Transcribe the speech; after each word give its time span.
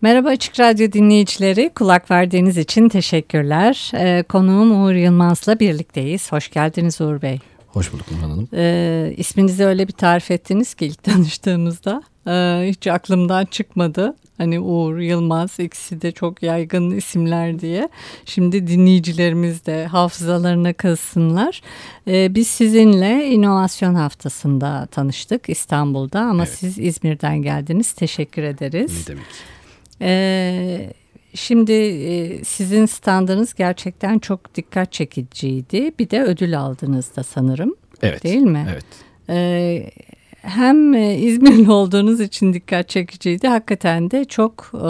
Merhaba 0.00 0.28
Açık 0.28 0.60
Radyo 0.60 0.92
dinleyicileri, 0.92 1.70
kulak 1.74 2.10
verdiğiniz 2.10 2.58
için 2.58 2.88
teşekkürler. 2.88 3.90
Ee, 3.94 4.22
konuğum 4.22 4.84
Uğur 4.84 4.92
Yılmaz'la 4.92 5.60
birlikteyiz. 5.60 6.32
Hoş 6.32 6.50
geldiniz 6.50 7.00
Uğur 7.00 7.22
Bey. 7.22 7.38
Hoş 7.66 7.92
bulduk 7.92 8.06
Nurhan 8.12 8.30
Hanım. 8.30 8.48
Ee, 8.54 9.14
isminizi 9.16 9.64
öyle 9.64 9.88
bir 9.88 9.92
tarif 9.92 10.30
ettiniz 10.30 10.74
ki 10.74 10.86
ilk 10.86 11.02
tanıştığımızda 11.02 12.02
ee, 12.26 12.68
hiç 12.68 12.86
aklımdan 12.86 13.44
çıkmadı. 13.44 14.16
Hani 14.36 14.60
Uğur, 14.60 14.98
Yılmaz 14.98 15.58
ikisi 15.58 16.02
de 16.02 16.12
çok 16.12 16.42
yaygın 16.42 16.90
isimler 16.90 17.60
diye. 17.60 17.88
Şimdi 18.24 18.66
dinleyicilerimiz 18.66 19.66
de 19.66 19.86
hafızalarına 19.86 20.72
kazsınlar. 20.72 21.62
Ee, 22.08 22.34
biz 22.34 22.46
sizinle 22.46 23.26
inovasyon 23.26 23.94
haftasında 23.94 24.86
tanıştık 24.86 25.48
İstanbul'da 25.48 26.20
ama 26.20 26.42
evet. 26.42 26.54
siz 26.58 26.78
İzmir'den 26.78 27.42
geldiniz. 27.42 27.92
Teşekkür 27.92 28.42
ederiz. 28.42 29.08
Ne 29.08 29.14
demek. 29.14 29.57
Ee, 30.02 30.90
şimdi 31.34 31.72
e, 31.72 32.44
sizin 32.44 32.86
standınız 32.86 33.54
gerçekten 33.54 34.18
çok 34.18 34.54
dikkat 34.54 34.92
çekiciydi. 34.92 35.92
Bir 35.98 36.10
de 36.10 36.22
ödül 36.22 36.58
aldınız 36.60 37.16
da 37.16 37.22
sanırım. 37.22 37.74
Evet. 38.02 38.24
Değil 38.24 38.42
mi? 38.42 38.66
Evet. 38.72 38.84
Ee, 39.30 39.90
hem 40.42 40.94
e, 40.94 41.14
İzmirli 41.14 41.70
olduğunuz 41.70 42.20
için 42.20 42.52
dikkat 42.52 42.88
çekiciydi. 42.88 43.48
Hakikaten 43.48 44.10
de 44.10 44.24
çok 44.24 44.70
e, 44.74 44.88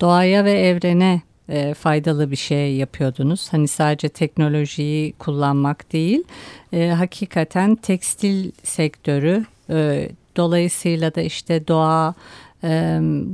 doğaya 0.00 0.44
ve 0.44 0.52
evrene 0.52 1.22
e, 1.48 1.74
faydalı 1.74 2.30
bir 2.30 2.36
şey 2.36 2.74
yapıyordunuz. 2.76 3.48
Hani 3.52 3.68
sadece 3.68 4.08
teknolojiyi 4.08 5.12
kullanmak 5.12 5.92
değil, 5.92 6.24
e, 6.72 6.88
hakikaten 6.88 7.74
tekstil 7.74 8.50
sektörü, 8.62 9.44
e, 9.70 10.08
dolayısıyla 10.36 11.14
da 11.14 11.20
işte 11.20 11.68
doğa, 11.68 12.14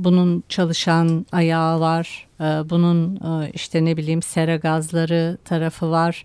bunun 0.03 0.43
çalışan 0.49 1.25
ayağı 1.31 1.79
var. 1.79 2.27
Bunun 2.39 3.19
işte 3.53 3.85
ne 3.85 3.97
bileyim 3.97 4.21
sera 4.21 4.55
gazları 4.55 5.37
tarafı 5.45 5.91
var. 5.91 6.23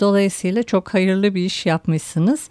Dolayısıyla 0.00 0.62
çok 0.62 0.94
hayırlı 0.94 1.34
bir 1.34 1.44
iş 1.44 1.66
yapmışsınız. 1.66 2.48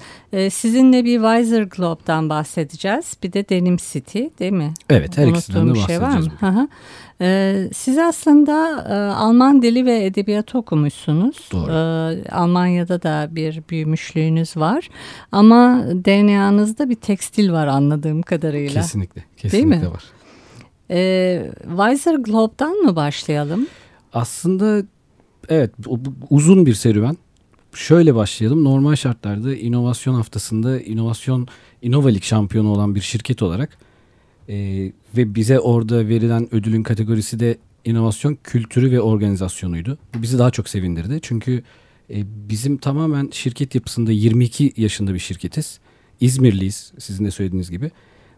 Sizinle 0.50 1.06
bir 1.06 1.16
Weiser 1.16 1.64
Globe'dan 1.64 2.30
bahsedeceğiz. 2.30 3.18
Bir 3.23 3.34
de 3.34 3.50
Denim 3.50 3.78
City 3.78 4.23
değil 4.40 4.52
mi? 4.52 4.73
Evet 4.90 5.18
her 5.18 5.28
ikisinden 5.28 5.68
de 5.68 5.70
bahsedeceğiz. 5.70 6.02
Şey 6.02 6.50
var 6.50 6.52
mı? 6.52 6.68
Ee, 7.22 7.70
siz 7.73 7.98
aslında 7.98 8.86
e, 8.90 8.94
Alman 9.16 9.62
dili 9.62 9.86
ve 9.86 10.06
edebiyatı 10.06 10.58
okumuşsunuz. 10.58 11.50
Doğru. 11.52 11.72
Ee, 11.72 12.30
Almanya'da 12.31 13.03
da 13.03 13.28
bir 13.31 13.62
büyümüşlüğünüz 13.70 14.58
var. 14.58 14.90
Ama 15.31 15.84
DNA'nızda 16.06 16.90
bir 16.90 16.96
tekstil 16.96 17.52
var 17.52 17.68
anladığım 17.68 18.22
kadarıyla. 18.22 18.81
Kesinlikle. 18.81 19.24
Kesinlikle 19.38 19.72
Değil 19.72 19.84
mi? 19.84 19.92
var. 19.92 20.03
Ee, 20.91 21.51
Weiser 21.68 22.16
Globe'dan 22.16 22.78
mı 22.78 22.96
başlayalım? 22.96 23.68
Aslında 24.13 24.84
evet 25.50 25.72
uzun 26.29 26.66
bir 26.66 26.73
serüven. 26.73 27.18
Şöyle 27.73 28.16
başlayalım. 28.16 28.63
Normal 28.63 28.95
şartlarda 28.95 29.56
inovasyon 29.56 30.13
haftasında 30.13 30.81
inovasyon 30.81 31.47
inovalik 31.81 32.24
şampiyonu 32.24 32.69
olan 32.69 32.95
bir 32.95 33.01
şirket 33.01 33.41
olarak 33.41 33.78
e, 34.50 34.56
ve 35.18 35.35
bize 35.35 35.59
orada 35.59 36.07
verilen 36.07 36.56
ödülün 36.56 36.84
kategorisi 36.84 37.40
de 37.40 37.57
inovasyon 37.85 38.38
kültürü 38.44 38.91
ve 38.91 39.01
organizasyonuydu. 39.01 39.97
Bu 40.13 40.22
bizi 40.22 40.40
daha 40.40 40.51
çok 40.51 40.69
sevindirdi. 40.69 41.19
Çünkü 41.22 41.63
e, 42.09 42.24
bizim 42.50 42.78
tamamen 42.78 43.29
şirket 43.31 43.75
yapısında 43.75 44.12
22 44.12 44.74
yaşında 44.78 45.13
bir 45.13 45.19
şirketiz. 45.19 45.79
İzmirliyiz 46.19 46.94
sizin 47.00 47.25
de 47.25 47.31
söylediğiniz 47.31 47.72
gibi. 47.72 47.91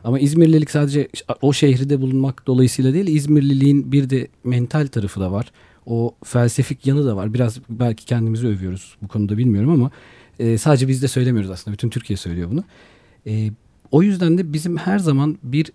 Ama 0.04 0.20
İzmirlilik 0.20 0.72
sadece 0.72 1.08
o 1.42 1.54
şehirde 1.54 2.02
bulunmak 2.02 2.48
dolayısıyla 2.48 2.94
değil 2.94 3.08
İzmirliliğin 3.08 3.92
bir 3.92 4.10
de 4.10 4.28
mental 4.44 4.88
tarafı 4.88 5.20
da 5.20 5.32
var. 5.32 5.52
O 5.86 6.16
felsefik 6.24 6.86
yanı 6.88 7.06
da 7.06 7.16
var. 7.16 7.34
Biraz 7.34 7.60
belki 7.70 8.06
kendimizi 8.06 8.48
övüyoruz 8.48 8.96
bu 9.02 9.08
konuda 9.08 9.38
bilmiyorum 9.38 9.70
ama 9.70 9.92
e, 10.40 10.58
sadece 10.58 10.88
biz 10.88 11.02
de 11.02 11.08
söylemiyoruz 11.08 11.52
aslında. 11.52 11.74
Bütün 11.74 11.90
Türkiye 11.90 12.18
söylüyor 12.18 12.52
bunu. 12.52 12.64
E, 13.28 13.52
o 13.92 14.04
yüzden 14.04 14.38
de 14.38 14.54
bizim 14.54 14.78
her 14.78 15.00
zaman 15.00 15.38
bir 15.44 15.72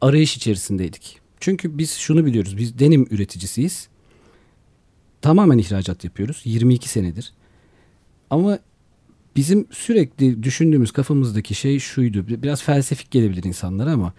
arayış 0.00 0.36
içerisindeydik. 0.36 1.20
Çünkü 1.40 1.78
biz 1.78 1.92
şunu 1.92 2.26
biliyoruz. 2.26 2.58
Biz 2.58 2.78
denim 2.78 3.06
üreticisiyiz. 3.10 3.88
Tamamen 5.22 5.58
ihracat 5.58 6.04
yapıyoruz. 6.04 6.42
22 6.44 6.88
senedir. 6.88 7.32
Ama 8.30 8.58
bizim 9.36 9.66
sürekli 9.70 10.42
düşündüğümüz 10.42 10.90
kafamızdaki 10.90 11.54
şey 11.54 11.78
şuydu. 11.78 12.24
Biraz 12.28 12.62
felsefik 12.62 13.10
gelebilir 13.10 13.44
insanlara 13.44 13.92
ama 13.92 14.12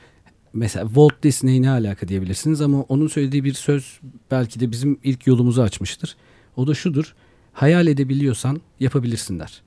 mesela 0.53 0.85
Walt 0.85 1.23
Disney 1.23 1.61
ne 1.61 1.69
alaka 1.69 2.07
diyebilirsiniz 2.07 2.61
ama 2.61 2.81
onun 2.81 3.07
söylediği 3.07 3.43
bir 3.43 3.53
söz 3.53 3.99
belki 4.31 4.59
de 4.59 4.71
bizim 4.71 4.99
ilk 5.03 5.27
yolumuzu 5.27 5.61
açmıştır. 5.61 6.15
O 6.55 6.67
da 6.67 6.73
şudur. 6.73 7.15
Hayal 7.53 7.87
edebiliyorsan 7.87 8.61
yapabilirsin 8.79 9.39
der. 9.39 9.61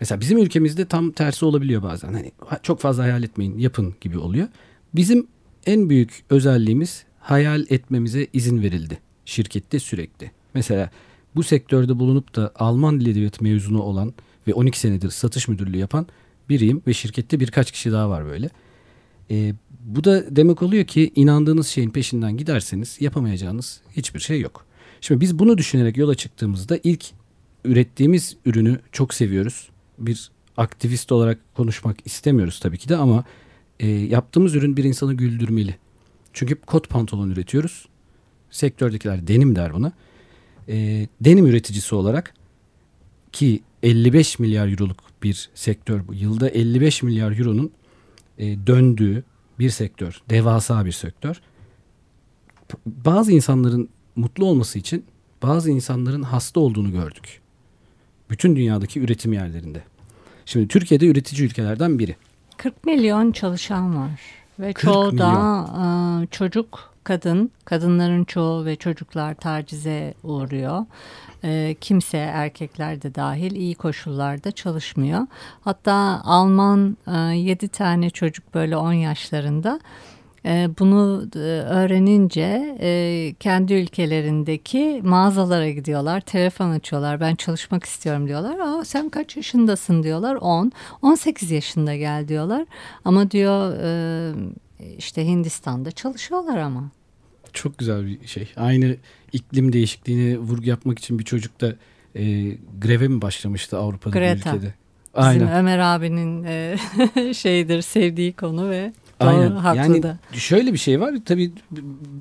Mesela 0.00 0.20
bizim 0.20 0.38
ülkemizde 0.38 0.84
tam 0.84 1.10
tersi 1.10 1.44
olabiliyor 1.44 1.82
bazen. 1.82 2.12
Hani 2.12 2.32
çok 2.62 2.80
fazla 2.80 3.02
hayal 3.02 3.22
etmeyin, 3.22 3.58
yapın 3.58 3.94
gibi 4.00 4.18
oluyor. 4.18 4.48
Bizim 4.94 5.26
en 5.66 5.90
büyük 5.90 6.24
özelliğimiz 6.30 7.04
hayal 7.20 7.64
etmemize 7.70 8.26
izin 8.32 8.62
verildi 8.62 8.98
şirkette 9.24 9.78
sürekli. 9.78 10.30
Mesela 10.54 10.90
bu 11.36 11.42
sektörde 11.42 11.98
bulunup 11.98 12.36
da 12.36 12.52
Alman 12.54 13.00
dil 13.00 13.06
edebiyatı 13.06 13.44
mezunu 13.44 13.82
olan 13.82 14.14
ve 14.46 14.54
12 14.54 14.80
senedir 14.80 15.10
satış 15.10 15.48
müdürlüğü 15.48 15.78
yapan 15.78 16.06
biriyim 16.48 16.82
ve 16.86 16.94
şirkette 16.94 17.40
birkaç 17.40 17.72
kişi 17.72 17.92
daha 17.92 18.10
var 18.10 18.26
böyle. 18.26 18.50
E, 19.30 19.54
bu 19.80 20.04
da 20.04 20.36
demek 20.36 20.62
oluyor 20.62 20.84
ki 20.84 21.12
inandığınız 21.14 21.66
şeyin 21.66 21.90
peşinden 21.90 22.36
giderseniz 22.36 22.96
yapamayacağınız 23.00 23.80
hiçbir 23.96 24.20
şey 24.20 24.40
yok. 24.40 24.66
Şimdi 25.00 25.20
biz 25.20 25.38
bunu 25.38 25.58
düşünerek 25.58 25.96
yola 25.96 26.14
çıktığımızda 26.14 26.78
ilk 26.84 27.04
ürettiğimiz 27.64 28.36
ürünü 28.44 28.80
çok 28.92 29.14
seviyoruz. 29.14 29.68
Bir 29.98 30.30
aktivist 30.56 31.12
olarak 31.12 31.38
konuşmak 31.54 31.96
istemiyoruz 32.04 32.60
tabii 32.60 32.78
ki 32.78 32.88
de 32.88 32.96
ama 32.96 33.24
e, 33.80 33.88
yaptığımız 33.88 34.54
ürün 34.54 34.76
bir 34.76 34.84
insanı 34.84 35.14
güldürmeli. 35.14 35.76
Çünkü 36.32 36.54
kot 36.54 36.88
pantolon 36.88 37.30
üretiyoruz. 37.30 37.88
Sektördekiler 38.50 39.26
denim 39.26 39.56
der 39.56 39.74
buna. 39.74 39.92
E, 40.68 41.06
denim 41.20 41.46
üreticisi 41.46 41.94
olarak 41.94 42.34
ki 43.32 43.60
55 43.82 44.38
milyar 44.38 44.68
euroluk 44.68 44.98
bir 45.22 45.50
sektör 45.54 46.08
bu. 46.08 46.14
Yılda 46.14 46.48
55 46.48 47.02
milyar 47.02 47.38
euronun 47.38 47.72
e, 48.38 48.66
döndüğü 48.66 49.24
bir 49.58 49.70
sektör. 49.70 50.22
Devasa 50.30 50.84
bir 50.84 50.92
sektör. 50.92 51.40
Bazı 52.86 53.32
insanların 53.32 53.88
mutlu 54.16 54.44
olması 54.44 54.78
için 54.78 55.04
bazı 55.42 55.70
insanların 55.70 56.22
hasta 56.22 56.60
olduğunu 56.60 56.92
gördük. 56.92 57.40
Bütün 58.30 58.56
dünyadaki 58.56 59.00
üretim 59.00 59.32
yerlerinde. 59.32 59.82
Şimdi 60.46 60.68
Türkiye'de 60.68 61.06
üretici 61.06 61.46
ülkelerden 61.46 61.98
biri. 61.98 62.16
40 62.56 62.84
milyon 62.84 63.32
çalışan 63.32 63.96
var 63.96 64.20
ve 64.58 64.72
çoğu 64.72 65.18
da 65.18 65.64
e, 66.22 66.26
çocuk 66.26 66.95
kadın, 67.06 67.50
kadınların 67.64 68.24
çoğu 68.24 68.64
ve 68.64 68.76
çocuklar 68.76 69.34
tacize 69.34 70.14
uğruyor. 70.22 70.84
E, 71.44 71.76
kimse 71.80 72.18
erkekler 72.18 73.02
de 73.02 73.14
dahil 73.14 73.52
iyi 73.52 73.74
koşullarda 73.74 74.50
çalışmıyor. 74.50 75.26
Hatta 75.60 76.20
Alman 76.24 76.96
e, 77.06 77.16
7 77.36 77.68
tane 77.68 78.10
çocuk 78.10 78.54
böyle 78.54 78.76
10 78.76 78.92
yaşlarında 78.92 79.80
ee, 80.46 80.68
bunu 80.78 81.28
e, 81.34 81.38
öğrenince 81.38 82.76
e, 82.80 83.34
kendi 83.40 83.74
ülkelerindeki 83.74 85.00
mağazalara 85.04 85.70
gidiyorlar, 85.70 86.20
telefon 86.20 86.70
açıyorlar. 86.70 87.20
Ben 87.20 87.34
çalışmak 87.34 87.84
istiyorum 87.84 88.28
diyorlar. 88.28 88.58
Aa 88.58 88.84
sen 88.84 89.08
kaç 89.08 89.36
yaşındasın 89.36 90.02
diyorlar. 90.02 90.34
10. 90.34 90.72
18 91.02 91.50
yaşında 91.50 91.96
gel 91.96 92.28
diyorlar. 92.28 92.66
Ama 93.04 93.30
diyor 93.30 93.74
e, 93.82 94.32
işte 94.98 95.26
Hindistan'da 95.26 95.90
çalışıyorlar 95.90 96.58
ama. 96.58 96.90
Çok 97.52 97.78
güzel 97.78 98.06
bir 98.06 98.26
şey. 98.26 98.48
Aynı 98.56 98.96
iklim 99.32 99.72
değişikliğine 99.72 100.38
vurgu 100.38 100.68
yapmak 100.68 100.98
için 100.98 101.18
bir 101.18 101.24
çocuk 101.24 101.60
da 101.60 101.74
e, 102.14 102.52
greve 102.80 103.08
mi 103.08 103.22
başlamıştı 103.22 103.78
Avrupa'da 103.78 104.18
Greta. 104.18 104.52
bir 104.52 104.56
ülkede? 104.56 104.74
Aynen. 105.14 105.40
Bizim 105.40 105.54
Ömer 105.54 105.78
abinin 105.78 106.44
e, 106.44 106.76
şeydir 107.34 107.82
sevdiği 107.82 108.32
konu 108.32 108.70
ve 108.70 108.92
Aynen. 109.20 109.50
haklı 109.50 109.78
yani 109.78 110.02
da. 110.02 110.18
şöyle 110.32 110.72
bir 110.72 110.78
şey 110.78 111.00
var. 111.00 111.14
Tabii 111.24 111.52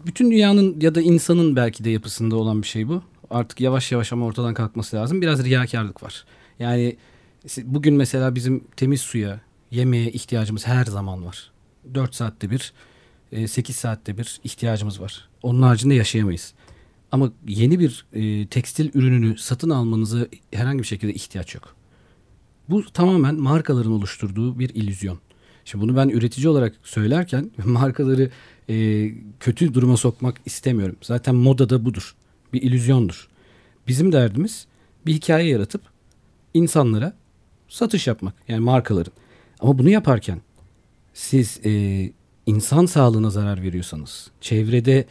bütün 0.06 0.32
dünyanın 0.32 0.82
ya 0.82 0.96
da 0.96 1.02
insanın 1.02 1.56
belki 1.56 1.84
de 1.84 1.90
yapısında 1.90 2.36
olan 2.36 2.62
bir 2.62 2.68
şey 2.68 2.88
bu. 2.88 3.02
Artık 3.30 3.62
yavaş 3.62 3.92
yavaş 3.92 4.14
ama 4.14 4.26
ortadan 4.26 4.54
kalkması 4.54 4.96
lazım. 4.96 5.22
Biraz 5.22 5.46
riyakarlık 5.46 6.04
var. 6.04 6.26
Yani 6.60 6.96
bugün 7.64 7.94
mesela 7.94 8.36
bizim 8.36 8.64
temiz 8.78 9.02
suya, 9.02 9.40
yemeğe 9.72 10.12
ihtiyacımız 10.12 10.68
her 10.68 10.86
zaman 10.86 11.26
var. 11.26 11.52
4 11.94 12.16
saatte 12.16 12.50
bir, 12.50 12.74
8 13.48 13.76
saatte 13.76 14.18
bir 14.18 14.40
ihtiyacımız 14.44 15.02
var. 15.02 15.30
Onun 15.44 15.62
haricinde 15.62 15.94
yaşayamayız. 15.94 16.54
Ama 17.12 17.32
yeni 17.48 17.80
bir 17.80 18.06
e, 18.14 18.48
tekstil 18.48 18.92
ürününü 18.94 19.38
satın 19.38 19.70
almanıza 19.70 20.28
herhangi 20.52 20.80
bir 20.80 20.88
şekilde 20.88 21.14
ihtiyaç 21.14 21.56
yok. 21.56 21.76
Bu 22.70 22.86
tamamen 22.92 23.36
markaların 23.36 23.92
oluşturduğu 23.92 24.60
bir 24.60 24.70
illüzyon. 24.70 25.20
Şimdi 25.66 25.84
bunu 25.84 25.96
ben 25.96 26.10
üretici 26.10 26.50
olarak 26.50 26.76
söylerken 26.84 27.52
markaları 27.66 28.30
e, 28.70 29.10
kötü 29.40 29.74
duruma 29.74 29.98
sokmak 29.98 30.42
istemiyorum. 30.46 30.96
Zaten 31.02 31.36
moda 31.36 31.70
da 31.70 31.86
budur. 31.86 32.16
Bir 32.54 32.62
illüzyondur. 32.62 33.28
Bizim 33.88 34.12
derdimiz 34.12 34.68
bir 35.06 35.14
hikaye 35.14 35.50
yaratıp 35.50 35.82
insanlara 36.54 37.14
satış 37.70 38.08
yapmak. 38.08 38.34
Yani 38.48 38.60
markaların. 38.60 39.14
Ama 39.60 39.78
bunu 39.78 39.90
yaparken 39.90 40.42
siz 41.16 41.60
e, 41.66 42.12
insan 42.46 42.86
sağlığına 42.86 43.30
zarar 43.30 43.62
veriyorsanız, 43.64 44.32
çevrede 44.42 45.06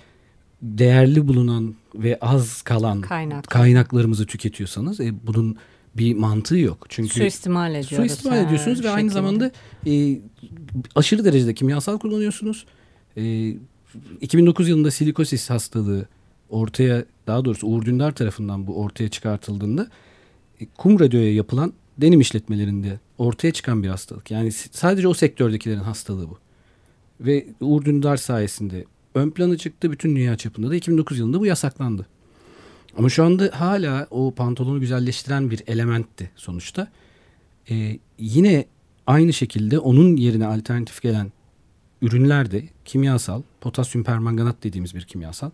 değerli 0.62 1.28
bulunan 1.28 1.74
ve 1.94 2.18
az 2.20 2.62
kalan 2.62 3.00
Kaynak. 3.00 3.44
kaynaklarımızı 3.48 4.26
tüketiyorsanız 4.26 5.00
e, 5.00 5.26
bunun 5.26 5.56
bir 5.94 6.14
mantığı 6.14 6.58
yok. 6.58 6.86
Çünkü 6.88 7.14
suistimal 7.14 7.70
ediyoruz. 7.70 7.96
Suistimal 7.96 8.38
ediyorsunuz 8.38 8.78
ve 8.78 8.82
şekilde. 8.82 8.90
aynı 8.90 9.10
zamanda 9.10 9.50
e, 9.86 10.20
aşırı 10.94 11.24
derecede 11.24 11.54
kimyasal 11.54 11.98
kullanıyorsunuz. 11.98 12.66
E, 13.16 13.54
2009 14.20 14.68
yılında 14.68 14.90
silikosis 14.90 15.50
hastalığı 15.50 16.08
ortaya 16.50 17.04
daha 17.26 17.44
doğrusu 17.44 17.66
Uğur 17.66 17.84
Dündar 17.84 18.14
tarafından 18.14 18.66
bu 18.66 18.82
ortaya 18.82 19.08
çıkartıldığında 19.08 19.88
e, 20.60 20.66
kum 20.66 21.00
radyoya 21.00 21.34
yapılan 21.34 21.72
denim 21.98 22.20
işletmelerinde 22.20 23.00
ortaya 23.18 23.52
çıkan 23.52 23.82
bir 23.82 23.88
hastalık. 23.88 24.30
Yani 24.30 24.52
sadece 24.52 25.08
o 25.08 25.14
sektördekilerin 25.14 25.80
hastalığı 25.80 26.30
bu. 26.30 26.38
Ve 27.20 27.46
Uğur 27.60 27.84
Dündar 27.84 28.16
sayesinde 28.16 28.84
ön 29.14 29.30
plana 29.30 29.56
çıktı. 29.56 29.92
Bütün 29.92 30.16
dünya 30.16 30.36
çapında 30.36 30.70
da 30.70 30.76
2009 30.76 31.18
yılında 31.18 31.40
bu 31.40 31.46
yasaklandı. 31.46 32.06
Ama 32.98 33.08
şu 33.08 33.24
anda 33.24 33.50
hala 33.54 34.06
o 34.10 34.34
pantolonu 34.34 34.80
güzelleştiren 34.80 35.50
bir 35.50 35.62
elementti 35.66 36.30
sonuçta. 36.36 36.88
Ee, 37.70 37.98
yine 38.18 38.64
aynı 39.06 39.32
şekilde 39.32 39.78
onun 39.78 40.16
yerine 40.16 40.46
alternatif 40.46 41.02
gelen 41.02 41.32
ürünler 42.02 42.50
de 42.50 42.68
kimyasal, 42.84 43.42
potasyum 43.60 44.04
permanganat 44.04 44.64
dediğimiz 44.64 44.94
bir 44.94 45.02
kimyasal 45.02 45.50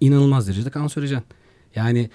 inanılmaz 0.00 0.48
derecede 0.48 0.70
kanserojen. 0.70 1.22
Yani 1.74 2.10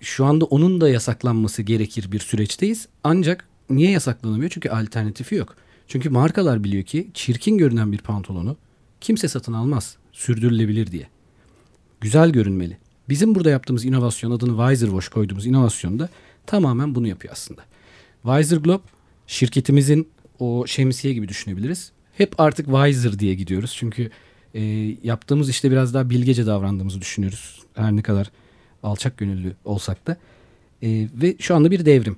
şu 0.00 0.24
anda 0.24 0.44
onun 0.44 0.80
da 0.80 0.88
yasaklanması 0.88 1.62
gerekir 1.62 2.12
bir 2.12 2.18
süreçteyiz. 2.18 2.88
Ancak 3.04 3.48
niye 3.70 3.90
yasaklanamıyor? 3.90 4.50
Çünkü 4.50 4.68
alternatifi 4.68 5.34
yok. 5.34 5.56
Çünkü 5.88 6.10
markalar 6.10 6.64
biliyor 6.64 6.84
ki 6.84 7.10
çirkin 7.14 7.58
görünen 7.58 7.92
bir 7.92 7.98
pantolonu 7.98 8.56
kimse 9.00 9.28
satın 9.28 9.52
almaz 9.52 9.96
sürdürülebilir 10.12 10.92
diye. 10.92 11.08
Güzel 12.00 12.30
görünmeli. 12.30 12.78
Bizim 13.08 13.34
burada 13.34 13.50
yaptığımız 13.50 13.84
inovasyon 13.84 14.30
adını 14.30 14.50
Wiser 14.50 14.86
Wash 14.86 15.08
koyduğumuz 15.08 15.46
inovasyonda 15.46 16.08
tamamen 16.46 16.94
bunu 16.94 17.08
yapıyor 17.08 17.32
aslında. 17.32 17.62
Wiser 18.22 18.56
Globe 18.56 18.82
şirketimizin 19.26 20.08
o 20.38 20.66
şemsiye 20.66 21.14
gibi 21.14 21.28
düşünebiliriz. 21.28 21.92
Hep 22.16 22.40
artık 22.40 22.66
Wiser 22.66 23.18
diye 23.18 23.34
gidiyoruz. 23.34 23.74
Çünkü 23.76 24.10
e, 24.54 24.62
yaptığımız 25.02 25.48
işte 25.48 25.70
biraz 25.70 25.94
daha 25.94 26.10
bilgece 26.10 26.46
davrandığımızı 26.46 27.00
düşünüyoruz. 27.00 27.62
Her 27.74 27.96
ne 27.96 28.02
kadar 28.02 28.30
alçak 28.82 29.16
gönüllü 29.16 29.56
olsak 29.64 30.06
da. 30.06 30.16
E, 30.82 31.08
ve 31.14 31.36
şu 31.38 31.54
anda 31.54 31.70
bir 31.70 31.86
devrim. 31.86 32.16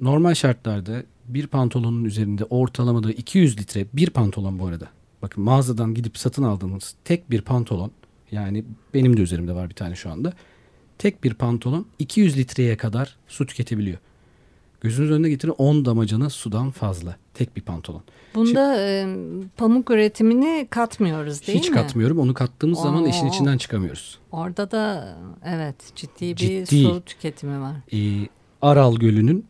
Normal 0.00 0.34
şartlarda 0.34 1.02
bir 1.28 1.46
pantolonun 1.46 2.04
üzerinde 2.04 2.44
ortalamada 2.44 3.12
200 3.12 3.58
litre 3.58 3.86
bir 3.92 4.10
pantolon 4.10 4.58
bu 4.58 4.66
arada. 4.66 4.88
Bakın 5.22 5.44
mağazadan 5.44 5.94
gidip 5.94 6.18
satın 6.18 6.42
aldığınız 6.42 6.94
tek 7.04 7.30
bir 7.30 7.40
pantolon 7.40 7.90
yani 8.32 8.64
benim 8.94 9.16
de 9.16 9.20
üzerimde 9.22 9.54
var 9.54 9.70
bir 9.70 9.74
tane 9.74 9.96
şu 9.96 10.10
anda. 10.10 10.32
Tek 10.98 11.24
bir 11.24 11.34
pantolon 11.34 11.86
200 11.98 12.36
litreye 12.36 12.76
kadar 12.76 13.16
su 13.28 13.46
tüketebiliyor. 13.46 13.98
Gözünüz 14.80 15.10
önüne 15.10 15.28
getirin 15.28 15.54
10 15.58 15.84
damacana 15.84 16.30
sudan 16.30 16.70
fazla. 16.70 17.16
Tek 17.34 17.56
bir 17.56 17.62
pantolon. 17.62 18.02
Bunda 18.34 18.46
Şimdi, 18.46 18.58
e, 18.58 19.46
pamuk 19.56 19.90
üretimini 19.90 20.66
katmıyoruz 20.70 21.46
değil 21.46 21.58
hiç 21.58 21.70
mi? 21.70 21.76
Hiç 21.76 21.82
katmıyorum. 21.82 22.18
Onu 22.18 22.34
kattığımız 22.34 22.78
Oo. 22.78 22.82
zaman 22.82 23.04
işin 23.04 23.26
içinden 23.26 23.58
çıkamıyoruz. 23.58 24.18
Orada 24.32 24.70
da 24.70 25.16
evet 25.44 25.76
ciddi 25.96 26.24
bir 26.30 26.36
ciddi, 26.36 26.82
su 26.82 27.02
tüketimi 27.06 27.60
var. 27.60 27.74
E, 27.92 28.28
Aral 28.62 28.96
Gölü'nün 28.96 29.46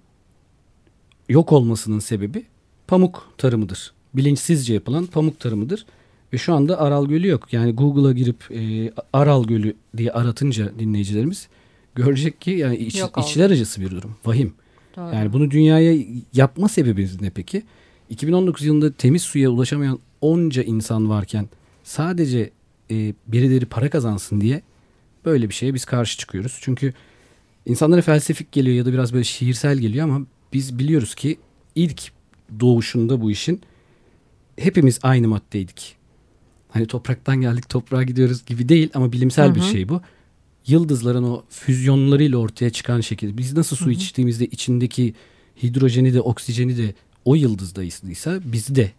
yok 1.29 1.53
olmasının 1.53 1.99
sebebi 1.99 2.47
pamuk 2.87 3.29
tarımıdır. 3.39 3.93
Bilinçsizce 4.15 4.75
yapılan 4.75 5.07
pamuk 5.07 5.41
tarımıdır. 5.41 5.87
Ve 6.33 6.39
şu 6.39 6.55
anda 6.55 6.81
Aral 6.81 7.07
Gölü 7.07 7.29
yok. 7.29 7.53
Yani 7.53 7.73
Google'a 7.73 8.13
girip 8.13 8.51
e, 8.51 8.93
Aral 9.13 9.45
Gölü 9.45 9.77
diye 9.97 10.13
aratınca 10.13 10.79
dinleyicilerimiz 10.79 11.49
görecek 11.95 12.41
ki 12.41 12.51
yani 12.51 12.77
iç, 12.77 13.03
içler 13.19 13.51
acısı 13.51 13.81
bir 13.81 13.91
durum. 13.91 14.17
Vahim. 14.25 14.55
Doğru. 15.01 15.15
Yani 15.15 15.33
bunu 15.33 15.51
dünyaya 15.51 16.05
yapma 16.35 16.69
sebebimiz 16.69 17.21
ne 17.21 17.31
peki? 17.31 17.63
2019 18.11 18.67
yılında 18.67 18.93
temiz 18.93 19.23
suya 19.23 19.51
ulaşamayan 19.51 19.99
onca 20.21 20.63
insan 20.63 21.09
varken 21.09 21.49
sadece 21.85 22.51
e, 22.91 23.15
birileri 23.27 23.67
para 23.67 23.91
kazansın 23.91 24.41
diye 24.41 24.63
böyle 25.25 25.49
bir 25.49 25.55
şeye 25.55 25.75
biz 25.75 25.85
karşı 25.85 26.19
çıkıyoruz. 26.19 26.59
Çünkü 26.61 26.95
insanlara 27.67 28.03
felsefik 28.03 28.53
geliyor 28.53 28.77
ya 28.77 28.87
da 28.87 28.93
biraz 28.93 29.13
böyle 29.13 29.25
şiirsel 29.25 29.79
geliyor 29.79 30.05
ama 30.05 30.27
biz 30.53 30.79
biliyoruz 30.79 31.15
ki 31.15 31.39
ilk 31.75 32.13
doğuşunda 32.61 33.21
bu 33.21 33.31
işin 33.31 33.61
hepimiz 34.57 34.99
aynı 35.03 35.29
maddeydik. 35.29 35.97
Hani 36.69 36.87
topraktan 36.87 37.41
geldik 37.41 37.69
toprağa 37.69 38.03
gidiyoruz 38.03 38.45
gibi 38.47 38.69
değil 38.69 38.91
ama 38.95 39.13
bilimsel 39.13 39.47
hı 39.47 39.51
hı. 39.51 39.55
bir 39.55 39.61
şey 39.61 39.89
bu. 39.89 40.01
Yıldızların 40.67 41.23
o 41.23 41.43
füzyonlarıyla 41.51 42.39
ortaya 42.39 42.71
çıkan 42.71 43.01
şekilde 43.01 43.39
biz 43.39 43.57
nasıl 43.57 43.77
su 43.77 43.91
içtiğimizde 43.91 44.47
içindeki 44.47 45.15
hidrojeni 45.63 46.15
de 46.15 46.21
oksijeni 46.21 46.77
de 46.77 46.95
o 47.25 47.35
yıldızdaysa 47.35 48.41
biz 48.45 48.75
de 48.77 48.93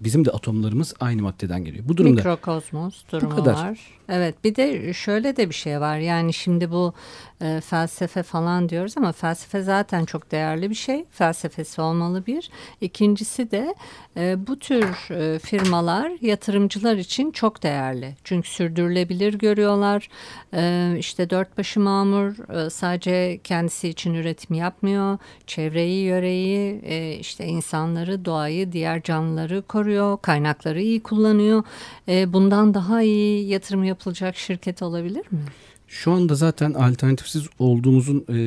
bizim 0.00 0.24
de 0.24 0.30
atomlarımız 0.30 0.94
aynı 1.00 1.22
maddeden 1.22 1.64
geliyor. 1.64 1.84
Bu 1.88 1.96
durumda 1.96 2.14
mikrokozmos 2.14 3.02
durumu 3.12 3.30
bu 3.30 3.36
kadar. 3.36 3.54
var. 3.54 3.78
Evet 4.08 4.44
bir 4.44 4.56
de 4.56 4.92
şöyle 4.92 5.36
de 5.36 5.48
bir 5.48 5.54
şey 5.54 5.80
var. 5.80 5.98
Yani 5.98 6.32
şimdi 6.32 6.70
bu 6.70 6.94
e, 7.40 7.60
felsefe 7.60 8.22
falan 8.22 8.68
diyoruz 8.68 8.94
ama 8.96 9.12
felsefe 9.12 9.62
zaten 9.62 10.04
çok 10.04 10.32
değerli 10.32 10.70
bir 10.70 10.74
şey. 10.74 11.04
Felsefesi 11.10 11.80
olmalı 11.80 12.26
bir. 12.26 12.50
İkincisi 12.80 13.50
de 13.50 13.74
e, 14.16 14.46
bu 14.46 14.58
tür 14.58 15.10
e, 15.10 15.38
firmalar 15.38 16.12
yatırımcılar 16.20 16.96
için 16.96 17.30
çok 17.30 17.62
değerli. 17.62 18.14
Çünkü 18.24 18.48
sürdürülebilir 18.48 19.34
görüyorlar. 19.34 20.08
E, 20.54 20.94
işte 20.98 21.30
dört 21.30 21.58
başı 21.58 21.80
mamur 21.80 22.50
e, 22.54 22.70
sadece 22.70 23.40
kendisi 23.44 23.88
için 23.88 24.14
üretim 24.14 24.56
yapmıyor. 24.56 25.18
Çevreyi, 25.46 26.04
yöreyi, 26.04 26.80
e, 26.84 27.14
işte 27.14 27.46
insanları, 27.46 28.24
doğayı, 28.24 28.72
diğer 28.72 29.02
canlıları 29.02 29.62
koruyor. 29.62 29.85
Kaynakları 30.22 30.82
iyi 30.82 31.02
kullanıyor. 31.02 31.62
E, 32.08 32.32
bundan 32.32 32.74
daha 32.74 33.02
iyi 33.02 33.48
yatırım 33.48 33.84
yapılacak 33.84 34.36
şirket 34.36 34.82
olabilir 34.82 35.26
mi? 35.30 35.40
Şu 35.88 36.12
anda 36.12 36.34
zaten 36.34 36.72
alternatifsiz 36.72 37.48
olduğumuzun 37.58 38.24
e, 38.28 38.38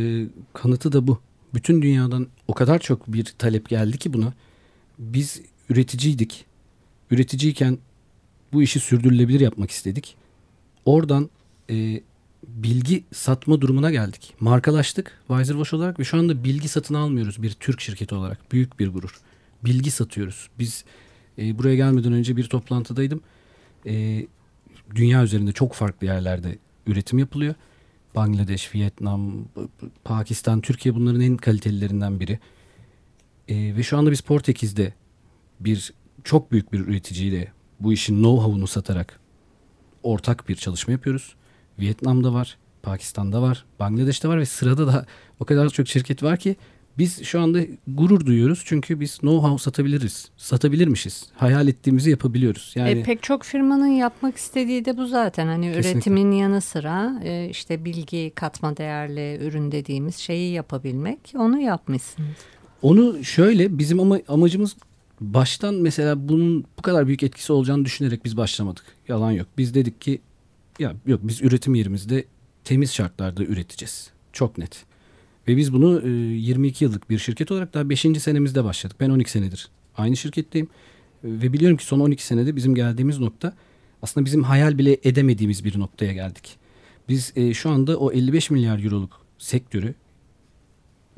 kanıtı 0.53 0.91
da 0.91 1.07
bu. 1.07 1.19
Bütün 1.53 1.81
dünyadan 1.81 2.27
o 2.47 2.53
kadar 2.53 2.79
çok 2.79 3.07
bir 3.07 3.23
talep 3.23 3.69
geldi 3.69 3.97
ki 3.97 4.13
buna. 4.13 4.33
Biz 4.99 5.41
üreticiydik. 5.69 6.45
Üreticiyken 7.11 7.77
bu 8.53 8.61
işi 8.63 8.79
sürdürülebilir 8.79 9.39
yapmak 9.39 9.71
istedik. 9.71 10.15
Oradan 10.85 11.29
e, 11.69 12.01
bilgi 12.47 13.03
satma 13.13 13.61
durumuna 13.61 13.91
geldik. 13.91 14.33
Markalaştık 14.39 15.21
Wiser 15.27 15.53
Wash 15.53 15.73
olarak 15.73 15.99
ve 15.99 16.03
şu 16.03 16.17
anda 16.17 16.43
bilgi 16.43 16.67
satın 16.67 16.93
almıyoruz 16.93 17.43
bir 17.43 17.51
Türk 17.51 17.81
şirketi 17.81 18.15
olarak. 18.15 18.51
Büyük 18.51 18.79
bir 18.79 18.87
gurur. 18.87 19.19
Bilgi 19.65 19.91
satıyoruz. 19.91 20.49
Biz 20.59 20.83
e, 21.39 21.57
buraya 21.57 21.75
gelmeden 21.75 22.13
önce 22.13 22.37
bir 22.37 22.43
toplantıdaydım. 22.43 23.21
E, 23.85 24.25
dünya 24.95 25.23
üzerinde 25.23 25.51
çok 25.51 25.73
farklı 25.73 26.07
yerlerde 26.07 26.57
üretim 26.87 27.19
yapılıyor. 27.19 27.55
Bangladeş, 28.15 28.75
Vietnam, 28.75 29.45
Pakistan, 30.03 30.61
Türkiye 30.61 30.95
bunların 30.95 31.21
en 31.21 31.37
kalitelilerinden 31.37 32.19
biri. 32.19 32.39
E, 33.47 33.55
ve 33.77 33.83
şu 33.83 33.97
anda 33.97 34.11
biz 34.11 34.21
Portekiz'de 34.21 34.93
bir 35.59 35.93
çok 36.23 36.51
büyük 36.51 36.73
bir 36.73 36.79
üreticiyle 36.79 37.51
bu 37.79 37.93
işin 37.93 38.23
know-how'unu 38.23 38.67
satarak 38.67 39.19
ortak 40.03 40.49
bir 40.49 40.55
çalışma 40.55 40.91
yapıyoruz. 40.93 41.35
Vietnam'da 41.79 42.33
var, 42.33 42.57
Pakistan'da 42.83 43.41
var, 43.41 43.65
Bangladeş'te 43.79 44.27
var 44.27 44.39
ve 44.39 44.45
sırada 44.45 44.87
da 44.87 45.05
o 45.39 45.45
kadar 45.45 45.69
çok 45.69 45.87
şirket 45.87 46.23
var 46.23 46.37
ki 46.37 46.55
Biz 46.99 47.23
şu 47.23 47.41
anda 47.41 47.59
gurur 47.87 48.25
duyuyoruz 48.25 48.63
çünkü 48.65 48.99
biz 48.99 49.11
know-how 49.15 49.59
satabiliriz. 49.59 50.29
Satabilirmişiz. 50.37 51.25
Hayal 51.35 51.67
ettiğimizi 51.67 52.09
yapabiliyoruz. 52.09 52.73
Yani 52.75 52.89
e, 52.89 53.03
pek 53.03 53.23
çok 53.23 53.43
firmanın 53.43 53.87
yapmak 53.87 54.37
istediği 54.37 54.85
de 54.85 54.97
bu 54.97 55.07
zaten. 55.07 55.47
Hani 55.47 55.65
Kesinlikle. 55.65 55.91
üretimin 55.91 56.31
yanı 56.31 56.61
sıra 56.61 57.19
e, 57.23 57.49
işte 57.49 57.85
bilgi 57.85 58.31
katma 58.35 58.77
değerli 58.77 59.45
ürün 59.45 59.71
dediğimiz 59.71 60.15
şeyi 60.15 60.53
yapabilmek. 60.53 61.19
Onu 61.35 61.59
yapmışsınız. 61.59 62.29
onu 62.81 63.23
şöyle 63.23 63.77
bizim 63.77 63.99
ama 63.99 64.19
amacımız 64.27 64.75
baştan 65.21 65.75
mesela 65.75 66.29
bunun 66.29 66.65
bu 66.77 66.81
kadar 66.81 67.07
büyük 67.07 67.23
etkisi 67.23 67.53
olacağını 67.53 67.85
düşünerek 67.85 68.25
biz 68.25 68.37
başlamadık. 68.37 68.83
Yalan 69.07 69.31
yok. 69.31 69.47
Biz 69.57 69.73
dedik 69.73 70.01
ki 70.01 70.21
ya 70.79 70.93
yok 71.05 71.19
biz 71.23 71.41
üretim 71.41 71.75
yerimizde 71.75 72.25
temiz 72.63 72.93
şartlarda 72.93 73.43
üreteceğiz. 73.43 74.09
Çok 74.33 74.57
net. 74.57 74.88
Ve 75.49 75.57
biz 75.57 75.73
bunu 75.73 76.01
e, 76.01 76.09
22 76.09 76.83
yıllık 76.83 77.09
bir 77.09 77.17
şirket 77.17 77.51
olarak 77.51 77.73
daha 77.73 77.89
5. 77.89 78.01
senemizde 78.01 78.63
başladık. 78.63 78.97
Ben 78.99 79.09
12 79.09 79.31
senedir 79.31 79.69
aynı 79.97 80.17
şirketteyim. 80.17 80.67
E, 81.23 81.27
Ve 81.27 81.53
biliyorum 81.53 81.77
ki 81.77 81.85
son 81.85 81.99
12 81.99 82.25
senede 82.25 82.55
bizim 82.55 82.75
geldiğimiz 82.75 83.19
nokta 83.19 83.53
aslında 84.01 84.25
bizim 84.25 84.43
hayal 84.43 84.77
bile 84.77 84.97
edemediğimiz 85.03 85.65
bir 85.65 85.79
noktaya 85.79 86.13
geldik. 86.13 86.57
Biz 87.09 87.33
e, 87.35 87.53
şu 87.53 87.69
anda 87.69 87.97
o 87.97 88.11
55 88.11 88.49
milyar 88.49 88.83
euroluk 88.83 89.21
sektörü 89.37 89.93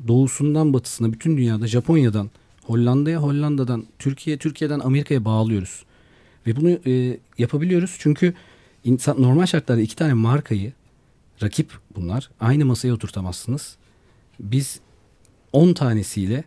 doğusundan 0.08 0.72
batısına 0.72 1.12
bütün 1.12 1.36
dünyada 1.36 1.66
Japonya'dan 1.66 2.30
Hollanda'ya 2.62 3.22
Hollanda'dan 3.22 3.84
Türkiye 3.98 4.36
Türkiye'den 4.36 4.80
Amerika'ya 4.80 5.24
bağlıyoruz. 5.24 5.84
Ve 6.46 6.56
bunu 6.56 6.70
e, 6.86 7.18
yapabiliyoruz 7.38 7.96
çünkü 7.98 8.34
insan 8.84 9.22
normal 9.22 9.46
şartlarda 9.46 9.80
iki 9.80 9.96
tane 9.96 10.14
markayı 10.14 10.72
rakip 11.42 11.72
bunlar 11.96 12.30
aynı 12.40 12.64
masaya 12.64 12.92
oturtamazsınız. 12.92 13.76
Biz 14.42 14.80
10 15.52 15.72
tanesiyle 15.72 16.44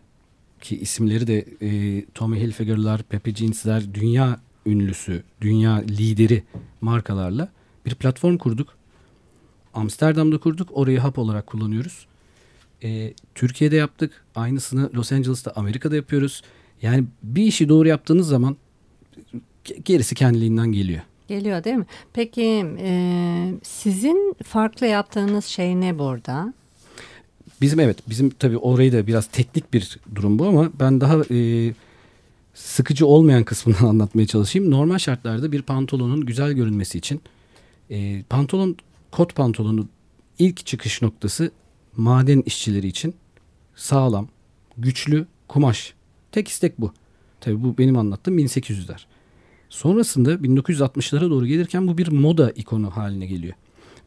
ki 0.60 0.76
isimleri 0.80 1.26
de 1.26 1.44
e, 1.62 2.04
Tommy 2.14 2.40
Hilfiger'lar, 2.40 3.02
Pepe 3.02 3.34
Jeans'ler 3.34 3.94
dünya 3.94 4.40
ünlüsü, 4.66 5.22
dünya 5.40 5.74
lideri 5.76 6.42
markalarla 6.80 7.48
bir 7.86 7.94
platform 7.94 8.38
kurduk. 8.38 8.68
Amsterdam'da 9.74 10.38
kurduk. 10.38 10.68
Orayı 10.72 10.98
hap 10.98 11.18
olarak 11.18 11.46
kullanıyoruz. 11.46 12.06
E, 12.82 13.14
Türkiye'de 13.34 13.76
yaptık. 13.76 14.24
Aynısını 14.34 14.90
Los 14.94 15.12
Angeles'ta, 15.12 15.52
Amerika'da 15.56 15.96
yapıyoruz. 15.96 16.42
Yani 16.82 17.04
bir 17.22 17.42
işi 17.42 17.68
doğru 17.68 17.88
yaptığınız 17.88 18.28
zaman 18.28 18.56
ge- 19.64 19.82
gerisi 19.84 20.14
kendiliğinden 20.14 20.72
geliyor. 20.72 21.00
Geliyor 21.28 21.64
değil 21.64 21.76
mi? 21.76 21.86
Peki 22.12 22.66
e, 22.78 23.54
sizin 23.62 24.34
farklı 24.44 24.86
yaptığınız 24.86 25.44
şey 25.44 25.80
ne 25.80 25.98
burada? 25.98 26.54
Bizim 27.60 27.80
evet 27.80 27.98
bizim 28.08 28.30
tabii 28.30 28.58
orayı 28.58 28.92
da 28.92 29.06
biraz 29.06 29.26
teknik 29.26 29.72
bir 29.72 29.98
durum 30.14 30.38
bu 30.38 30.46
ama 30.46 30.70
ben 30.80 31.00
daha 31.00 31.16
e, 31.30 31.72
sıkıcı 32.54 33.06
olmayan 33.06 33.44
kısmını 33.44 33.78
anlatmaya 33.88 34.26
çalışayım. 34.26 34.70
Normal 34.70 34.98
şartlarda 34.98 35.52
bir 35.52 35.62
pantolonun 35.62 36.26
güzel 36.26 36.52
görünmesi 36.52 36.98
için 36.98 37.20
e, 37.90 38.22
pantolon 38.22 38.76
kot 39.10 39.34
pantolonu 39.34 39.88
ilk 40.38 40.66
çıkış 40.66 41.02
noktası 41.02 41.50
maden 41.96 42.42
işçileri 42.46 42.86
için 42.86 43.14
sağlam, 43.76 44.28
güçlü 44.78 45.26
kumaş. 45.48 45.94
Tek 46.32 46.48
istek 46.48 46.80
bu. 46.80 46.92
Tabii 47.40 47.62
bu 47.62 47.78
benim 47.78 47.98
anlattığım 47.98 48.38
1800'ler. 48.38 49.00
Sonrasında 49.68 50.34
1960'lara 50.34 51.30
doğru 51.30 51.46
gelirken 51.46 51.88
bu 51.88 51.98
bir 51.98 52.08
moda 52.08 52.50
ikonu 52.50 52.90
haline 52.90 53.26
geliyor. 53.26 53.54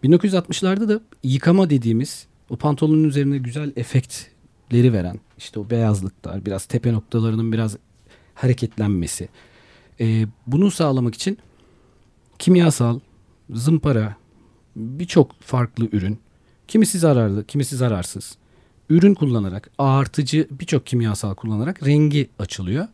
1960'larda 0.03 0.89
da 0.89 1.01
yıkama 1.23 1.69
dediğimiz 1.69 2.27
o 2.49 2.55
pantolonun 2.55 3.03
üzerine 3.03 3.37
güzel 3.37 3.71
efektleri 3.75 4.93
veren 4.93 5.19
işte 5.37 5.59
o 5.59 5.69
beyazlıklar 5.69 6.45
biraz 6.45 6.65
tepe 6.65 6.93
noktalarının 6.93 7.51
biraz 7.51 7.77
hareketlenmesi. 8.35 9.29
Ee, 9.99 10.25
bunu 10.47 10.71
sağlamak 10.71 11.15
için 11.15 11.37
kimyasal, 12.39 12.99
zımpara, 13.49 14.15
birçok 14.75 15.41
farklı 15.41 15.89
ürün, 15.91 16.19
kimisi 16.67 16.99
zararlı, 16.99 17.45
kimisi 17.45 17.75
zararsız. 17.75 18.37
Ürün 18.89 19.13
kullanarak, 19.13 19.71
artıcı 19.77 20.47
birçok 20.51 20.85
kimyasal 20.85 21.35
kullanarak 21.35 21.87
rengi 21.87 22.29
açılıyor. 22.39 22.87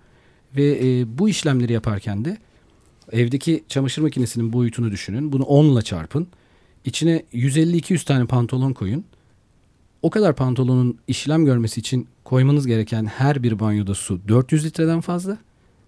Ve 0.55 0.79
e, 0.83 1.17
bu 1.17 1.29
işlemleri 1.29 1.73
yaparken 1.73 2.25
de 2.25 2.37
evdeki 3.11 3.63
çamaşır 3.67 4.01
makinesinin 4.01 4.53
boyutunu 4.53 4.91
düşünün. 4.91 5.31
Bunu 5.31 5.43
10 5.43 5.65
ile 5.65 5.81
çarpın. 5.81 6.27
İçine 6.85 7.23
150-200 7.33 8.05
tane 8.05 8.25
pantolon 8.25 8.73
koyun. 8.73 9.05
O 10.05 10.09
kadar 10.09 10.35
pantolonun 10.35 10.97
işlem 11.07 11.45
görmesi 11.45 11.79
için 11.79 12.07
koymanız 12.23 12.67
gereken 12.67 13.05
her 13.05 13.43
bir 13.43 13.59
banyoda 13.59 13.95
su 13.95 14.27
400 14.27 14.65
litreden 14.65 15.01
fazla 15.01 15.37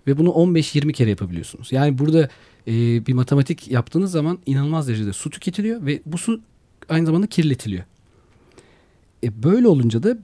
ve 0.07 0.17
bunu 0.17 0.29
15-20 0.29 0.93
kere 0.93 1.09
yapabiliyorsunuz. 1.09 1.71
Yani 1.71 1.97
burada 1.97 2.29
e, 2.67 2.71
bir 3.05 3.13
matematik 3.13 3.71
yaptığınız 3.71 4.11
zaman 4.11 4.39
inanılmaz 4.45 4.87
derecede 4.87 5.13
su 5.13 5.29
tüketiliyor 5.29 5.85
ve 5.85 6.01
bu 6.05 6.17
su 6.17 6.41
aynı 6.89 7.05
zamanda 7.05 7.27
kirletiliyor. 7.27 7.83
E, 9.23 9.43
böyle 9.43 9.67
olunca 9.67 10.03
da 10.03 10.17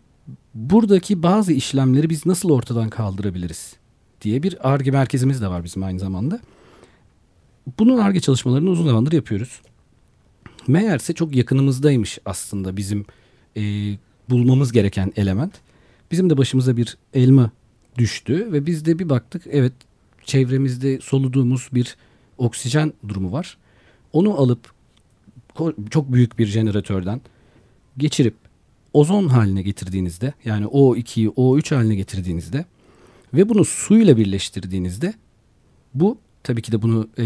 buradaki 0.54 1.24
bazı 1.24 1.54
işlemleri 1.54 2.10
biz 2.10 2.26
nasıl 2.26 2.50
ortadan 2.50 2.90
kaldırabiliriz 2.90 3.76
diye 4.22 4.44
bir 4.44 4.72
ARGE 4.74 4.92
merkezimiz 4.92 5.42
de 5.42 5.48
var 5.48 5.64
bizim 5.64 5.84
aynı 5.84 6.00
zamanda. 6.00 6.40
Bunun 7.80 7.98
ARGE 7.98 8.20
çalışmalarını 8.20 8.70
uzun 8.70 8.86
zamandır 8.86 9.12
yapıyoruz. 9.12 9.62
Meğerse 10.68 11.14
çok 11.14 11.36
yakınımızdaymış 11.36 12.20
aslında 12.26 12.78
bizim 12.78 13.06
e, 13.58 13.62
bulmamız 14.30 14.72
gereken 14.72 15.14
element. 15.16 15.54
Bizim 16.12 16.30
de 16.30 16.38
başımıza 16.38 16.78
bir 16.78 16.98
elma 17.14 17.52
düştü 17.98 18.52
ve 18.52 18.66
biz 18.66 18.86
de 18.86 19.00
bir 19.00 19.10
baktık 19.10 19.44
evet 19.52 19.74
çevremizde 20.26 21.00
soluduğumuz 21.00 21.70
bir 21.74 21.98
oksijen 22.38 22.94
durumu 23.08 23.32
var. 23.32 23.58
Onu 24.14 24.40
alıp 24.40 24.72
çok 25.90 26.14
büyük 26.14 26.40
bir 26.40 26.46
jeneratörden 26.46 27.22
geçirip 27.98 28.36
ozon 28.94 29.28
haline 29.28 29.62
getirdiğinizde 29.62 30.34
yani 30.46 30.66
O2'yi 30.66 31.28
O3 31.28 31.76
haline 31.76 31.96
getirdiğinizde 31.96 32.66
ve 33.34 33.50
bunu 33.50 33.66
suyla 33.66 34.18
birleştirdiğinizde 34.18 35.14
bu 35.94 36.18
tabii 36.44 36.62
ki 36.62 36.72
de 36.72 36.82
bunu 36.82 37.10
e, 37.20 37.24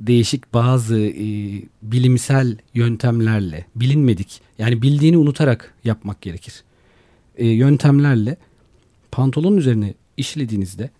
değişik 0.00 0.54
bazı 0.54 0.98
e, 0.98 1.26
bilimsel 1.82 2.56
yöntemlerle 2.74 3.66
bilinmedik 3.76 4.40
yani 4.58 4.82
bildiğini 4.82 5.18
unutarak 5.18 5.74
yapmak 5.84 6.22
gerekir. 6.22 6.64
E, 7.36 7.46
yöntemlerle 7.46 8.36
pantolonun 9.10 9.56
üzerine 9.56 9.94
işlediğinizde 10.16 10.90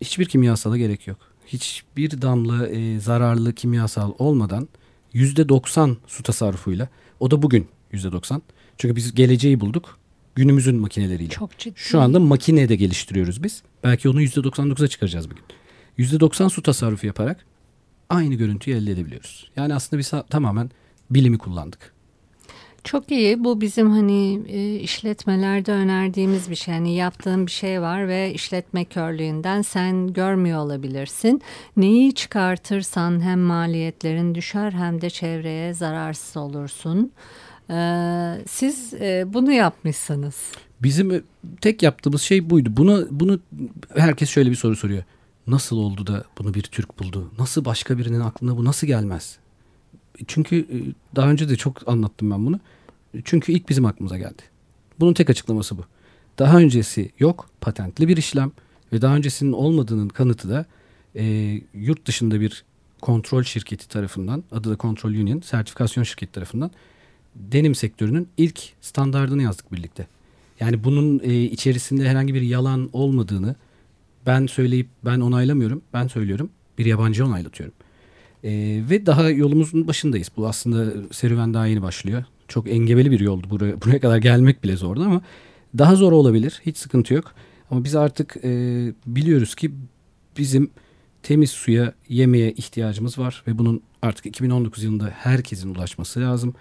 hiçbir 0.00 0.24
kimyasala 0.24 0.78
gerek 0.78 1.06
yok. 1.06 1.18
Hiçbir 1.46 2.22
damla 2.22 2.68
e, 2.68 3.00
zararlı 3.00 3.52
kimyasal 3.52 4.12
olmadan 4.18 4.68
%90 5.14 5.96
su 6.06 6.22
tasarrufuyla 6.22 6.88
o 7.20 7.30
da 7.30 7.42
bugün 7.42 7.68
%90. 7.92 8.40
Çünkü 8.78 8.96
biz 8.96 9.14
geleceği 9.14 9.60
bulduk 9.60 9.98
günümüzün 10.34 10.76
makineleriyle. 10.76 11.30
Çok 11.30 11.58
ciddi. 11.58 11.74
Şu 11.76 12.00
anda 12.00 12.20
makine 12.20 12.68
de 12.68 12.76
geliştiriyoruz 12.76 13.42
biz. 13.42 13.62
Belki 13.84 14.08
onu 14.08 14.22
%99'a 14.22 14.88
çıkaracağız 14.88 15.30
bugün. 15.30 15.44
%90 15.98 16.50
su 16.50 16.62
tasarrufu 16.62 17.06
yaparak 17.06 17.46
aynı 18.10 18.34
görüntüyü 18.34 18.76
elde 18.76 18.92
edebiliyoruz. 18.92 19.50
Yani 19.56 19.74
aslında 19.74 20.00
biz 20.00 20.12
tamamen 20.30 20.70
bilimi 21.10 21.38
kullandık. 21.38 21.96
Çok 22.86 23.10
iyi. 23.10 23.44
Bu 23.44 23.60
bizim 23.60 23.90
hani 23.90 24.40
e, 24.48 24.76
işletmelerde 24.76 25.72
önerdiğimiz 25.72 26.50
bir 26.50 26.54
şey. 26.54 26.74
Yani 26.74 26.94
yaptığın 26.94 27.46
bir 27.46 27.52
şey 27.52 27.80
var 27.80 28.08
ve 28.08 28.32
işletme 28.34 28.84
körlüğünden 28.84 29.62
sen 29.62 30.12
görmüyor 30.12 30.58
olabilirsin. 30.58 31.42
Neyi 31.76 32.14
çıkartırsan 32.14 33.20
hem 33.24 33.40
maliyetlerin 33.40 34.34
düşer 34.34 34.72
hem 34.72 35.00
de 35.00 35.10
çevreye 35.10 35.74
zararsız 35.74 36.36
olursun. 36.36 37.12
Ee, 37.70 37.74
siz 38.48 38.94
e, 38.94 39.24
bunu 39.26 39.52
yapmışsınız. 39.52 40.36
Bizim 40.82 41.24
tek 41.60 41.82
yaptığımız 41.82 42.22
şey 42.22 42.50
buydu. 42.50 42.70
Bunu 42.72 43.08
bunu 43.10 43.40
herkes 43.96 44.30
şöyle 44.30 44.50
bir 44.50 44.56
soru 44.56 44.76
soruyor. 44.76 45.02
Nasıl 45.46 45.76
oldu 45.76 46.06
da 46.06 46.24
bunu 46.38 46.54
bir 46.54 46.62
Türk 46.62 46.98
buldu? 46.98 47.30
Nasıl 47.38 47.64
başka 47.64 47.98
birinin 47.98 48.20
aklına 48.20 48.56
bu 48.56 48.64
nasıl 48.64 48.86
gelmez? 48.86 49.38
Çünkü 50.26 50.56
e, 50.56 50.76
daha 51.16 51.30
önce 51.30 51.48
de 51.48 51.56
çok 51.56 51.88
anlattım 51.88 52.30
ben 52.30 52.46
bunu. 52.46 52.60
Çünkü 53.24 53.52
ilk 53.52 53.68
bizim 53.68 53.86
aklımıza 53.86 54.18
geldi. 54.18 54.42
Bunun 55.00 55.14
tek 55.14 55.30
açıklaması 55.30 55.78
bu. 55.78 55.82
Daha 56.38 56.58
öncesi 56.58 57.10
yok, 57.18 57.48
patentli 57.60 58.08
bir 58.08 58.16
işlem 58.16 58.52
ve 58.92 59.02
daha 59.02 59.16
öncesinin 59.16 59.52
olmadığının 59.52 60.08
kanıtı 60.08 60.50
da 60.50 60.66
e, 61.16 61.24
yurt 61.74 62.06
dışında 62.06 62.40
bir 62.40 62.64
kontrol 63.00 63.42
şirketi 63.42 63.88
tarafından, 63.88 64.44
adı 64.52 64.70
da 64.70 64.76
Control 64.76 65.10
Union, 65.10 65.40
sertifikasyon 65.40 66.04
şirketi 66.04 66.32
tarafından 66.32 66.70
denim 67.34 67.74
sektörünün 67.74 68.28
ilk 68.36 68.72
standardını 68.80 69.42
yazdık 69.42 69.72
birlikte. 69.72 70.06
Yani 70.60 70.84
bunun 70.84 71.20
e, 71.24 71.42
içerisinde 71.42 72.08
herhangi 72.08 72.34
bir 72.34 72.42
yalan 72.42 72.90
olmadığını 72.92 73.56
ben 74.26 74.46
söyleyip 74.46 74.88
ben 75.04 75.20
onaylamıyorum, 75.20 75.82
ben 75.92 76.06
söylüyorum. 76.06 76.50
Bir 76.78 76.86
yabancı 76.86 77.26
onaylatıyorum. 77.26 77.74
E, 78.44 78.50
ve 78.90 79.06
daha 79.06 79.30
yolumuzun 79.30 79.86
başındayız. 79.86 80.30
Bu 80.36 80.48
aslında 80.48 80.92
serüven 81.12 81.54
daha 81.54 81.66
yeni 81.66 81.82
başlıyor. 81.82 82.24
Çok 82.48 82.70
engebeli 82.70 83.10
bir 83.10 83.20
yoldu. 83.20 83.50
Buraya, 83.50 83.82
buraya 83.84 84.00
kadar 84.00 84.18
gelmek 84.18 84.64
bile 84.64 84.76
zordu 84.76 85.02
ama 85.02 85.20
Daha 85.78 85.96
zor 85.96 86.12
olabilir. 86.12 86.60
Hiç 86.66 86.76
sıkıntı 86.76 87.14
yok. 87.14 87.34
Ama 87.70 87.84
biz 87.84 87.94
artık 87.94 88.36
e, 88.44 88.50
biliyoruz 89.06 89.54
ki 89.54 89.72
bizim 90.38 90.70
temiz 91.22 91.50
suya, 91.50 91.92
yemeğe 92.08 92.52
ihtiyacımız 92.52 93.18
var 93.18 93.42
ve 93.46 93.58
bunun 93.58 93.82
artık 94.02 94.26
2019 94.26 94.84
yılında 94.84 95.10
herkesin 95.14 95.74
ulaşması 95.74 96.20
lazım. 96.20 96.54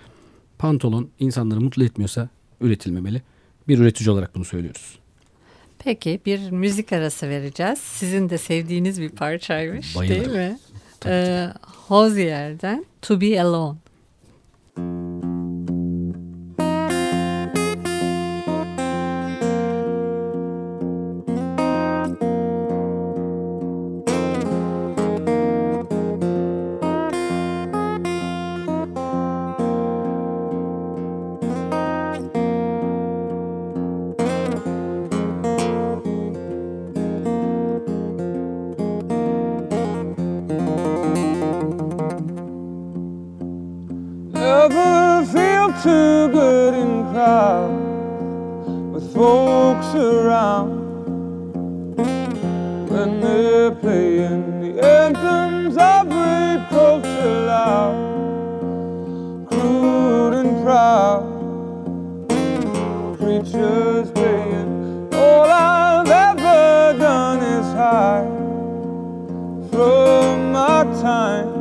Pantolon 0.58 1.10
insanları 1.20 1.62
mutlu 1.62 1.84
etmiyorsa 1.84 2.30
üretilmemeli. 2.62 3.22
Bir 3.68 3.80
üretici 3.80 4.10
olarak 4.10 4.36
bunu 4.36 4.46
söylüyoruz. 4.46 5.00
Peki 5.80 6.20
bir 6.26 6.52
müzik 6.52 6.94
arası 6.94 7.30
vereceğiz. 7.30 7.80
Sizin 7.80 8.30
de 8.30 8.38
sevdiğiniz 8.38 9.02
bir 9.02 9.10
parçaymış 9.10 9.96
Bayılırım. 9.96 10.26
değil 10.26 10.36
mi? 10.50 10.58
Ee, 11.06 11.48
Hozier'den 11.88 12.86
To 13.02 13.22
Be 13.22 13.42
Alone. 13.42 13.78
Never 44.46 45.26
feel 45.34 45.68
too 45.82 46.30
good 46.32 46.76
in 46.76 47.04
crowds 47.12 48.70
with 48.94 49.12
folks 49.12 49.90
around 49.96 50.70
when 52.92 53.22
they're 53.22 53.72
playing 53.72 54.44
the 54.62 54.72
anthems 54.86 55.76
of 55.78 56.04
rape 56.22 56.70
culture 56.70 57.38
loud, 57.48 57.98
crude 59.50 60.34
and 60.42 60.64
proud. 60.64 61.26
Preachers 63.18 64.12
praying, 64.12 65.10
all 65.12 65.50
I've 65.50 66.08
ever 66.08 67.00
done 67.00 67.42
is 67.42 67.66
hide 67.74 68.30
from 69.72 70.52
my 70.52 70.84
time 71.02 71.55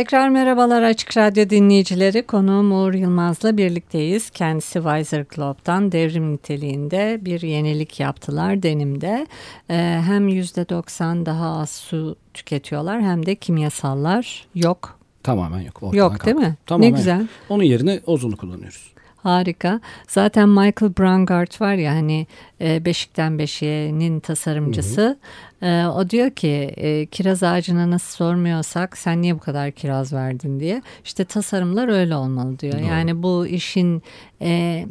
Tekrar 0.00 0.28
merhabalar 0.28 0.82
Açık 0.82 1.16
Radyo 1.16 1.50
dinleyicileri. 1.50 2.26
Konuğum 2.26 2.72
Uğur 2.72 2.94
Yılmaz'la 2.94 3.56
birlikteyiz. 3.56 4.30
Kendisi 4.30 4.72
Weiser 4.72 5.26
Globe'dan 5.36 5.92
devrim 5.92 6.32
niteliğinde 6.32 7.18
bir 7.22 7.40
yenilik 7.40 8.00
yaptılar 8.00 8.62
denimde. 8.62 9.26
Ee, 9.70 10.00
hem 10.06 10.28
%90 10.28 11.26
daha 11.26 11.58
az 11.60 11.70
su 11.70 12.16
tüketiyorlar 12.34 13.02
hem 13.02 13.26
de 13.26 13.34
kimyasallar 13.34 14.46
yok. 14.54 14.98
Tamamen 15.22 15.60
yok. 15.60 15.82
Yok 15.82 15.94
değil 15.94 16.34
kalktı. 16.34 16.34
mi? 16.34 16.56
Tamamen 16.66 16.92
Ne 16.92 16.96
güzel. 16.96 17.20
yok. 17.20 17.28
Onun 17.48 17.62
yerine 17.62 18.00
ozonu 18.06 18.36
kullanıyoruz. 18.36 18.92
Harika. 19.22 19.80
Zaten 20.08 20.48
Michael 20.48 20.92
Brangard 20.98 21.60
var 21.60 21.74
ya 21.74 21.92
hani 21.92 22.26
e, 22.60 22.84
Beşikten 22.84 23.38
Beşiğe'nin 23.38 24.20
tasarımcısı. 24.20 25.18
E, 25.62 25.84
o 25.84 26.10
diyor 26.10 26.30
ki 26.30 26.48
e, 26.76 27.06
kiraz 27.06 27.42
ağacına 27.42 27.90
nasıl 27.90 28.16
sormuyorsak 28.16 28.98
sen 28.98 29.22
niye 29.22 29.34
bu 29.34 29.38
kadar 29.38 29.70
kiraz 29.70 30.12
verdin 30.12 30.60
diye. 30.60 30.82
İşte 31.04 31.24
tasarımlar 31.24 31.88
öyle 31.88 32.16
olmalı 32.16 32.58
diyor. 32.58 32.72
Doğru. 32.78 32.84
Yani 32.84 33.22
bu 33.22 33.46
işin 33.46 34.02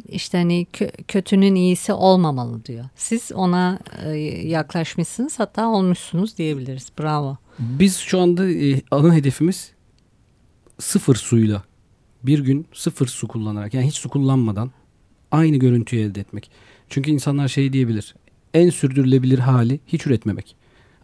işte 0.08 0.38
hani 0.38 0.66
kö- 0.72 1.02
kötünün 1.08 1.54
iyisi 1.54 1.92
olmamalı 1.92 2.64
diyor. 2.64 2.84
Siz 2.96 3.32
ona 3.32 3.78
yaklaşmışsınız 4.42 5.38
hatta 5.38 5.68
olmuşsunuz 5.68 6.38
diyebiliriz. 6.38 6.88
Bravo. 6.98 7.36
Biz 7.58 7.96
şu 7.96 8.20
anda 8.20 8.42
ana 8.90 9.14
hedefimiz 9.14 9.72
sıfır 10.78 11.14
suyla 11.14 11.62
bir 12.22 12.38
gün 12.38 12.66
sıfır 12.72 13.06
su 13.06 13.28
kullanarak 13.28 13.74
yani 13.74 13.86
hiç 13.86 13.94
su 13.94 14.08
kullanmadan 14.08 14.70
aynı 15.30 15.56
görüntüyü 15.56 16.02
elde 16.02 16.20
etmek. 16.20 16.50
Çünkü 16.88 17.10
insanlar 17.10 17.48
şey 17.48 17.72
diyebilir. 17.72 18.14
En 18.54 18.70
sürdürülebilir 18.70 19.38
hali 19.38 19.80
hiç 19.86 20.06
üretmemek. 20.06 20.56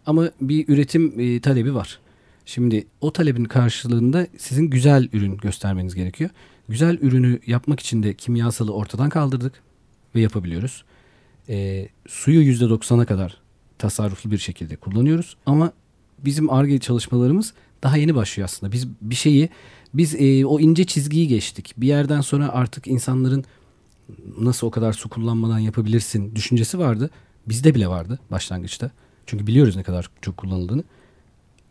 Ama 0.05 0.31
bir 0.41 0.67
üretim 0.67 1.19
e, 1.19 1.41
talebi 1.41 1.75
var. 1.75 1.99
Şimdi 2.45 2.87
o 3.01 3.13
talebin 3.13 3.45
karşılığında 3.45 4.27
sizin 4.37 4.69
güzel 4.69 5.09
ürün 5.13 5.37
göstermeniz 5.37 5.95
gerekiyor. 5.95 6.29
Güzel 6.69 6.97
ürünü 7.01 7.39
yapmak 7.45 7.79
için 7.79 8.03
de 8.03 8.13
kimyasalı 8.13 8.73
ortadan 8.73 9.09
kaldırdık 9.09 9.63
ve 10.15 10.21
yapabiliyoruz. 10.21 10.83
E, 11.49 11.87
suyu 12.07 12.53
%90'a 12.53 13.05
kadar 13.05 13.37
tasarruflu 13.77 14.31
bir 14.31 14.37
şekilde 14.37 14.75
kullanıyoruz. 14.75 15.37
Ama 15.45 15.71
bizim 16.19 16.49
ARGE 16.49 16.79
çalışmalarımız 16.79 17.53
daha 17.83 17.97
yeni 17.97 18.15
başlıyor 18.15 18.45
aslında. 18.45 18.71
Biz 18.71 18.87
bir 19.01 19.15
şeyi 19.15 19.49
biz 19.93 20.15
e, 20.15 20.45
o 20.45 20.59
ince 20.59 20.83
çizgiyi 20.83 21.27
geçtik. 21.27 21.73
Bir 21.77 21.87
yerden 21.87 22.21
sonra 22.21 22.49
artık 22.49 22.87
insanların 22.87 23.45
nasıl 24.39 24.67
o 24.67 24.71
kadar 24.71 24.93
su 24.93 25.09
kullanmadan 25.09 25.59
yapabilirsin 25.59 26.35
düşüncesi 26.35 26.79
vardı. 26.79 27.09
Bizde 27.47 27.75
bile 27.75 27.87
vardı 27.87 28.19
başlangıçta. 28.31 28.91
Çünkü 29.25 29.47
biliyoruz 29.47 29.75
ne 29.75 29.83
kadar 29.83 30.09
çok 30.21 30.37
kullanıldığını. 30.37 30.83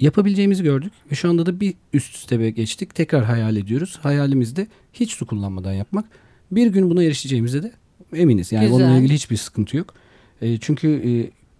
Yapabileceğimizi 0.00 0.62
gördük 0.62 0.92
ve 1.10 1.14
şu 1.14 1.28
anda 1.28 1.46
da 1.46 1.60
bir 1.60 1.74
üst 1.92 2.14
üste 2.14 2.50
geçtik. 2.50 2.94
Tekrar 2.94 3.24
hayal 3.24 3.56
ediyoruz. 3.56 3.98
Hayalimiz 4.02 4.56
de 4.56 4.66
hiç 4.92 5.12
su 5.12 5.26
kullanmadan 5.26 5.72
yapmak. 5.72 6.04
Bir 6.50 6.66
gün 6.66 6.90
buna 6.90 7.02
erişeceğimize 7.02 7.62
de 7.62 7.72
eminiz. 8.12 8.52
Yani 8.52 8.68
Güzel. 8.68 8.86
onunla 8.86 8.98
ilgili 8.98 9.14
hiçbir 9.14 9.36
sıkıntı 9.36 9.76
yok. 9.76 9.94
E, 10.42 10.58
çünkü 10.58 10.88
e, 10.88 11.10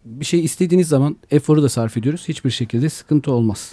bir 0.05 0.25
şey 0.25 0.45
istediğiniz 0.45 0.89
zaman 0.89 1.17
eforu 1.31 1.63
da 1.63 1.69
sarf 1.69 1.97
ediyoruz. 1.97 2.29
Hiçbir 2.29 2.51
şekilde 2.51 2.89
sıkıntı 2.89 3.33
olmaz. 3.33 3.73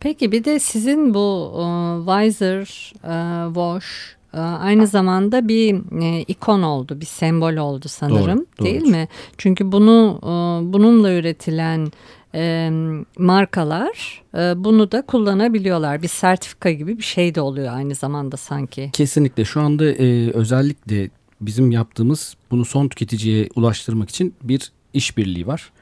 Peki 0.00 0.32
bir 0.32 0.44
de 0.44 0.58
sizin 0.58 1.14
bu 1.14 1.52
e, 1.54 1.64
Weiser, 2.06 2.92
e, 3.04 3.46
Wash 3.46 4.16
e, 4.34 4.38
aynı 4.38 4.86
zamanda 4.86 5.48
bir 5.48 5.74
e, 6.02 6.22
ikon 6.22 6.62
oldu, 6.62 7.00
bir 7.00 7.06
sembol 7.06 7.56
oldu 7.56 7.88
sanırım, 7.88 8.38
Doğru, 8.58 8.66
değil 8.66 8.80
doğrudur. 8.80 8.90
mi? 8.92 9.08
Çünkü 9.38 9.72
bunu 9.72 10.18
e, 10.22 10.26
bununla 10.72 11.12
üretilen 11.12 11.92
e, 12.34 12.70
markalar 13.18 14.22
e, 14.34 14.64
bunu 14.64 14.92
da 14.92 15.02
kullanabiliyorlar. 15.02 16.02
Bir 16.02 16.08
sertifika 16.08 16.70
gibi 16.70 16.98
bir 16.98 17.02
şey 17.02 17.34
de 17.34 17.40
oluyor 17.40 17.72
aynı 17.74 17.94
zamanda 17.94 18.36
sanki. 18.36 18.90
Kesinlikle 18.92 19.44
şu 19.44 19.60
anda 19.60 19.84
e, 19.84 20.30
özellikle 20.30 21.10
bizim 21.40 21.70
yaptığımız 21.70 22.36
bunu 22.50 22.64
son 22.64 22.88
tüketiciye 22.88 23.48
ulaştırmak 23.56 24.10
için 24.10 24.34
bir 24.42 24.72
işbirliği 24.94 25.46
var. 25.46 25.72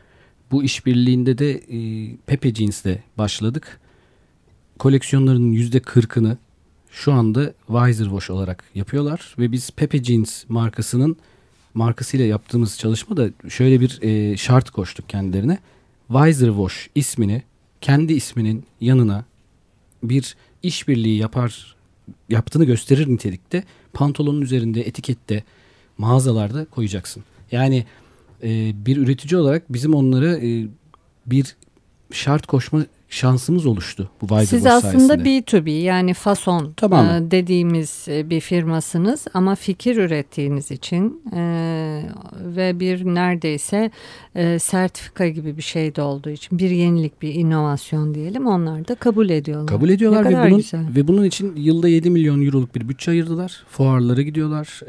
Bu 0.54 0.64
işbirliğinde 0.64 1.38
de 1.38 1.50
e, 1.52 1.78
Pepe 2.26 2.54
Jeans'le 2.54 2.98
başladık. 3.18 3.80
Koleksiyonlarının 4.78 5.52
yüzde 5.52 5.80
kırkını 5.80 6.36
şu 6.90 7.12
anda 7.12 7.52
Weiser 7.66 8.04
Wash 8.04 8.30
olarak 8.30 8.64
yapıyorlar 8.74 9.34
ve 9.38 9.52
biz 9.52 9.70
Pepe 9.70 10.04
Jeans 10.04 10.44
markasının 10.48 11.16
markasıyla 11.74 12.26
yaptığımız 12.26 12.78
çalışmada 12.78 13.28
şöyle 13.48 13.80
bir 13.80 14.02
e, 14.02 14.36
şart 14.36 14.70
koştuk 14.70 15.08
kendilerine. 15.08 15.58
Weiser 16.08 16.48
Wash 16.48 16.90
ismini 16.94 17.42
kendi 17.80 18.12
isminin 18.12 18.64
yanına 18.80 19.24
bir 20.02 20.36
işbirliği 20.62 21.18
yapar 21.18 21.76
yaptığını 22.28 22.64
gösterir 22.64 23.08
nitelikte 23.08 23.64
pantolonun 23.92 24.40
üzerinde 24.40 24.80
etikette 24.80 25.44
mağazalarda 25.98 26.64
koyacaksın. 26.64 27.24
Yani 27.52 27.84
e, 28.44 28.72
bir 28.86 28.96
üretici 28.96 29.40
olarak 29.40 29.72
bizim 29.72 29.94
onlara 29.94 30.36
e, 30.36 30.66
bir 31.26 31.56
şart 32.12 32.46
koşma 32.46 32.84
şansımız 33.14 33.66
oluştu 33.66 34.10
bu 34.20 34.26
Weiser 34.26 34.56
Siz 34.56 34.66
aslında 34.66 35.06
sayesinde. 35.06 35.28
B2B 35.28 35.70
yani 35.70 36.14
fason 36.14 36.72
Tamamen. 36.72 37.22
e, 37.22 37.30
dediğimiz 37.30 38.06
e, 38.08 38.30
bir 38.30 38.40
firmasınız 38.40 39.24
ama 39.34 39.54
fikir 39.54 39.96
ürettiğiniz 39.96 40.70
için 40.70 41.22
e, 41.32 41.40
ve 42.56 42.80
bir 42.80 43.04
neredeyse 43.04 43.90
e, 44.34 44.58
sertifika 44.58 45.28
gibi 45.28 45.56
bir 45.56 45.62
şey 45.62 45.94
de 45.94 46.02
olduğu 46.02 46.30
için 46.30 46.58
bir 46.58 46.70
yenilik 46.70 47.22
bir 47.22 47.34
inovasyon 47.34 48.14
diyelim 48.14 48.46
onlar 48.46 48.88
da 48.88 48.94
kabul 48.94 49.30
ediyorlar. 49.30 49.66
Kabul 49.66 49.88
ediyorlar 49.88 50.24
ve 50.24 50.46
bunun 50.46 50.56
güzel. 50.56 50.86
ve 50.96 51.08
bunun 51.08 51.24
için 51.24 51.56
yılda 51.56 51.88
7 51.88 52.10
milyon 52.10 52.46
euroluk 52.46 52.74
bir 52.74 52.88
bütçe 52.88 53.10
ayırdılar. 53.10 53.64
Fuarlara 53.68 54.22
gidiyorlar. 54.22 54.80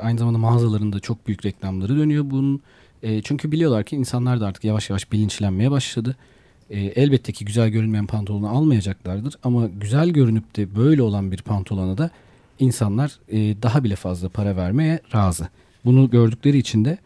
Aynı 0.00 0.18
zamanda 0.18 0.38
mağazalarında 0.38 1.00
çok 1.00 1.26
büyük 1.26 1.46
reklamları 1.46 1.98
dönüyor 1.98 2.24
bunun. 2.30 2.60
Ee, 3.02 3.22
çünkü 3.22 3.52
biliyorlar 3.52 3.84
ki 3.84 3.96
insanlar 3.96 4.40
da 4.40 4.46
artık 4.46 4.64
yavaş 4.64 4.90
yavaş 4.90 5.12
bilinçlenmeye 5.12 5.70
başladı. 5.70 6.16
Ee, 6.70 6.80
elbette 6.80 7.32
ki 7.32 7.44
güzel 7.44 7.68
görünmeyen 7.68 8.06
pantolonu 8.06 8.48
almayacaklardır 8.48 9.34
ama 9.42 9.66
güzel 9.66 10.08
görünüp 10.08 10.56
de 10.56 10.76
böyle 10.76 11.02
olan 11.02 11.32
bir 11.32 11.42
pantolona 11.42 11.98
da 11.98 12.10
insanlar 12.58 13.18
e, 13.28 13.38
daha 13.62 13.84
bile 13.84 13.96
fazla 13.96 14.28
para 14.28 14.56
vermeye 14.56 15.00
razı. 15.14 15.48
Bunu 15.84 16.10
gördükleri 16.10 16.58
için 16.58 16.84
de 16.84 16.98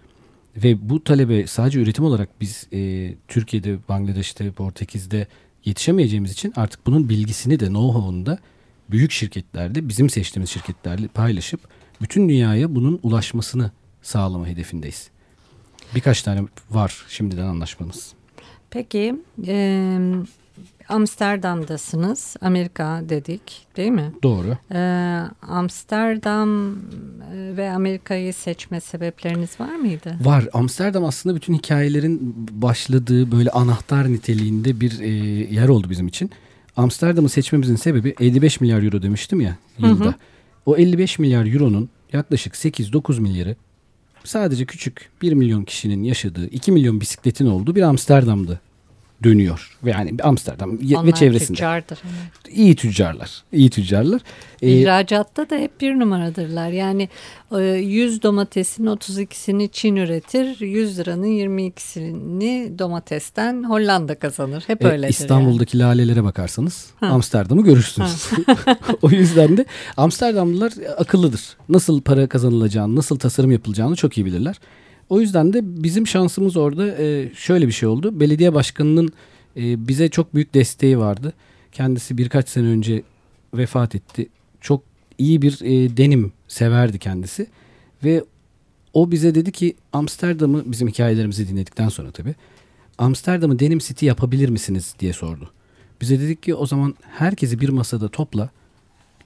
ve 0.57 0.90
bu 0.90 1.05
talebe 1.05 1.46
sadece 1.46 1.81
üretim 1.81 2.05
olarak 2.05 2.28
biz 2.40 2.66
e, 2.72 3.14
Türkiye'de, 3.28 3.78
Bangladeş'te, 3.88 4.50
Portekiz'de 4.50 5.26
yetişemeyeceğimiz 5.64 6.33
için 6.33 6.52
artık 6.57 6.87
bunun 6.87 7.09
bilgisini 7.09 7.61
de 7.61 7.66
know-how'unu 7.66 8.26
da 8.26 8.38
büyük 8.90 9.11
şirketlerde 9.11 9.88
bizim 9.88 10.11
seçtiğimiz 10.11 10.50
şirketlerle 10.50 11.09
paylaşıp 11.09 11.61
bütün 12.00 12.28
dünyaya 12.28 12.74
bunun 12.74 13.00
ulaşmasını 13.02 13.70
sağlama 14.02 14.46
hedefindeyiz. 14.46 15.11
Birkaç 15.94 16.22
tane 16.22 16.42
var 16.70 17.05
şimdiden 17.09 17.46
anlaşmamız. 17.46 18.12
Peki 18.70 19.14
e, 19.46 19.98
Amsterdam'dasınız 20.88 22.37
Amerika 22.40 23.02
dedik 23.09 23.66
değil 23.76 23.90
mi? 23.90 24.12
Doğru. 24.22 24.57
E, 24.74 24.78
Amsterdam 25.48 26.76
ve 27.33 27.70
Amerika'yı 27.70 28.35
seçme 28.35 28.81
sebepleriniz 28.81 29.61
var 29.61 29.76
mıydı? 29.76 30.16
Var. 30.20 30.48
Amsterdam 30.52 31.05
aslında 31.05 31.37
bütün 31.37 31.55
hikayelerin 31.55 32.35
başladığı 32.50 33.33
böyle 33.33 33.50
anahtar 33.50 34.12
niteliğinde 34.12 34.81
bir 34.81 35.00
e, 35.00 35.09
yer 35.55 35.68
oldu 35.68 35.90
bizim 35.90 36.07
için. 36.09 36.31
Amsterdam'ı 36.76 37.28
seçmemizin 37.28 37.76
sebebi 37.76 38.14
55 38.20 38.61
milyar 38.61 38.83
euro 38.83 39.02
demiştim 39.02 39.40
ya 39.40 39.57
yılda. 39.78 40.05
Hı 40.05 40.09
hı. 40.09 40.14
O 40.66 40.76
55 40.76 41.18
milyar 41.18 41.46
euronun 41.46 41.88
yaklaşık 42.12 42.55
8-9 42.55 43.20
milyarı 43.20 43.57
sadece 44.24 44.64
küçük 44.64 45.11
1 45.22 45.32
milyon 45.32 45.64
kişinin 45.64 46.02
yaşadığı 46.02 46.46
2 46.46 46.72
milyon 46.72 47.00
bisikletin 47.00 47.46
olduğu 47.46 47.74
bir 47.74 47.82
Amsterdam'da 47.82 48.58
dönüyor. 49.24 49.78
Ve 49.85 49.90
yani 49.90 50.14
Amsterdam 50.22 50.78
Onlar 50.94 51.06
ve 51.06 51.12
çevresinde. 51.12 51.48
tüccardır. 51.48 51.98
evet. 52.04 52.56
İyi 52.56 52.76
tüccarlar. 52.76 53.42
iyi 53.52 53.70
tüccarlar. 53.70 54.20
Ee, 54.62 54.70
İhracatta 54.70 55.50
da 55.50 55.56
hep 55.56 55.80
bir 55.80 55.98
numaradırlar. 55.98 56.68
Yani 56.70 57.08
e, 57.58 57.62
100 57.62 58.22
domatesin 58.22 58.87
32'sini 58.87 59.68
Çin 59.72 59.96
üretir, 59.96 60.61
100 60.61 60.98
liranın 60.98 61.26
22'sini 61.26 62.78
domatesten 62.78 63.64
Hollanda 63.64 64.14
kazanır. 64.14 64.64
Hep 64.66 64.85
E, 64.85 64.88
öyledir. 64.88 65.08
İstanbul'daki 65.12 65.78
lalelere 65.78 66.24
bakarsanız. 66.24 66.87
Amsterdam'ı 67.00 67.64
görürsünüz. 67.64 68.26
o 69.02 69.11
yüzden 69.11 69.56
de 69.56 69.64
Amsterdamlılar 69.96 70.72
akıllıdır. 70.98 71.40
Nasıl 71.68 72.00
para 72.00 72.28
kazanılacağını, 72.28 72.96
nasıl 72.96 73.18
tasarım 73.18 73.50
yapılacağını 73.50 73.96
çok 73.96 74.18
iyi 74.18 74.26
bilirler. 74.26 74.56
O 75.12 75.20
yüzden 75.20 75.53
de 75.53 75.83
bizim 75.83 76.07
şansımız 76.07 76.57
orada 76.57 77.03
e, 77.03 77.31
şöyle 77.35 77.66
bir 77.66 77.72
şey 77.72 77.88
oldu. 77.88 78.20
Belediye 78.20 78.55
başkanının 78.55 79.12
e, 79.57 79.88
bize 79.88 80.09
çok 80.09 80.35
büyük 80.35 80.55
desteği 80.55 80.98
vardı. 80.98 81.33
Kendisi 81.72 82.18
birkaç 82.18 82.48
sene 82.48 82.66
önce 82.66 83.03
vefat 83.55 83.94
etti. 83.94 84.29
Çok 84.61 84.83
iyi 85.18 85.42
bir 85.42 85.61
e, 85.62 85.96
denim 85.96 86.33
severdi 86.48 86.98
kendisi. 86.98 87.46
Ve 88.05 88.25
o 88.92 89.11
bize 89.11 89.35
dedi 89.35 89.53
ki 89.53 89.75
Amsterdam'ı 89.92 90.62
bizim 90.66 90.88
hikayelerimizi 90.88 91.48
dinledikten 91.48 91.88
sonra 91.88 92.11
tabii. 92.11 92.35
Amsterdam'ı 92.98 93.59
Denim 93.59 93.79
City 93.79 94.07
yapabilir 94.07 94.48
misiniz 94.48 94.94
diye 94.98 95.12
sordu. 95.12 95.51
Bize 96.01 96.20
dedik 96.20 96.42
ki 96.42 96.55
o 96.55 96.66
zaman 96.66 96.94
herkesi 97.11 97.61
bir 97.61 97.68
masada 97.68 98.09
topla. 98.09 98.51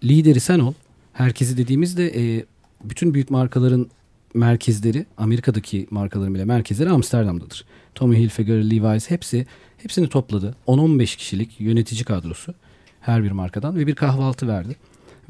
Lideri 0.05 0.41
sen 0.41 0.59
ol. 0.59 0.73
Herkesi 1.13 1.57
dediğimizde 1.57 2.07
e, 2.07 2.45
bütün 2.85 3.15
büyük 3.15 3.31
markaların 3.31 3.91
merkezleri, 4.35 5.07
Amerika'daki 5.19 5.87
markaların 5.91 6.35
bile 6.35 6.45
merkezleri 6.45 6.91
Amsterdam'dadır. 6.91 7.65
Tommy 7.95 8.19
Hilfiger, 8.19 8.71
Levi's 8.71 9.11
hepsi 9.11 9.47
hepsini 9.77 10.09
topladı. 10.09 10.57
10-15 10.67 11.17
kişilik 11.17 11.61
yönetici 11.61 12.05
kadrosu 12.05 12.55
her 13.01 13.25
bir 13.25 13.31
markadan 13.31 13.77
ve 13.77 13.87
bir 13.87 13.95
kahvaltı 13.95 14.49
verdi. 14.49 14.77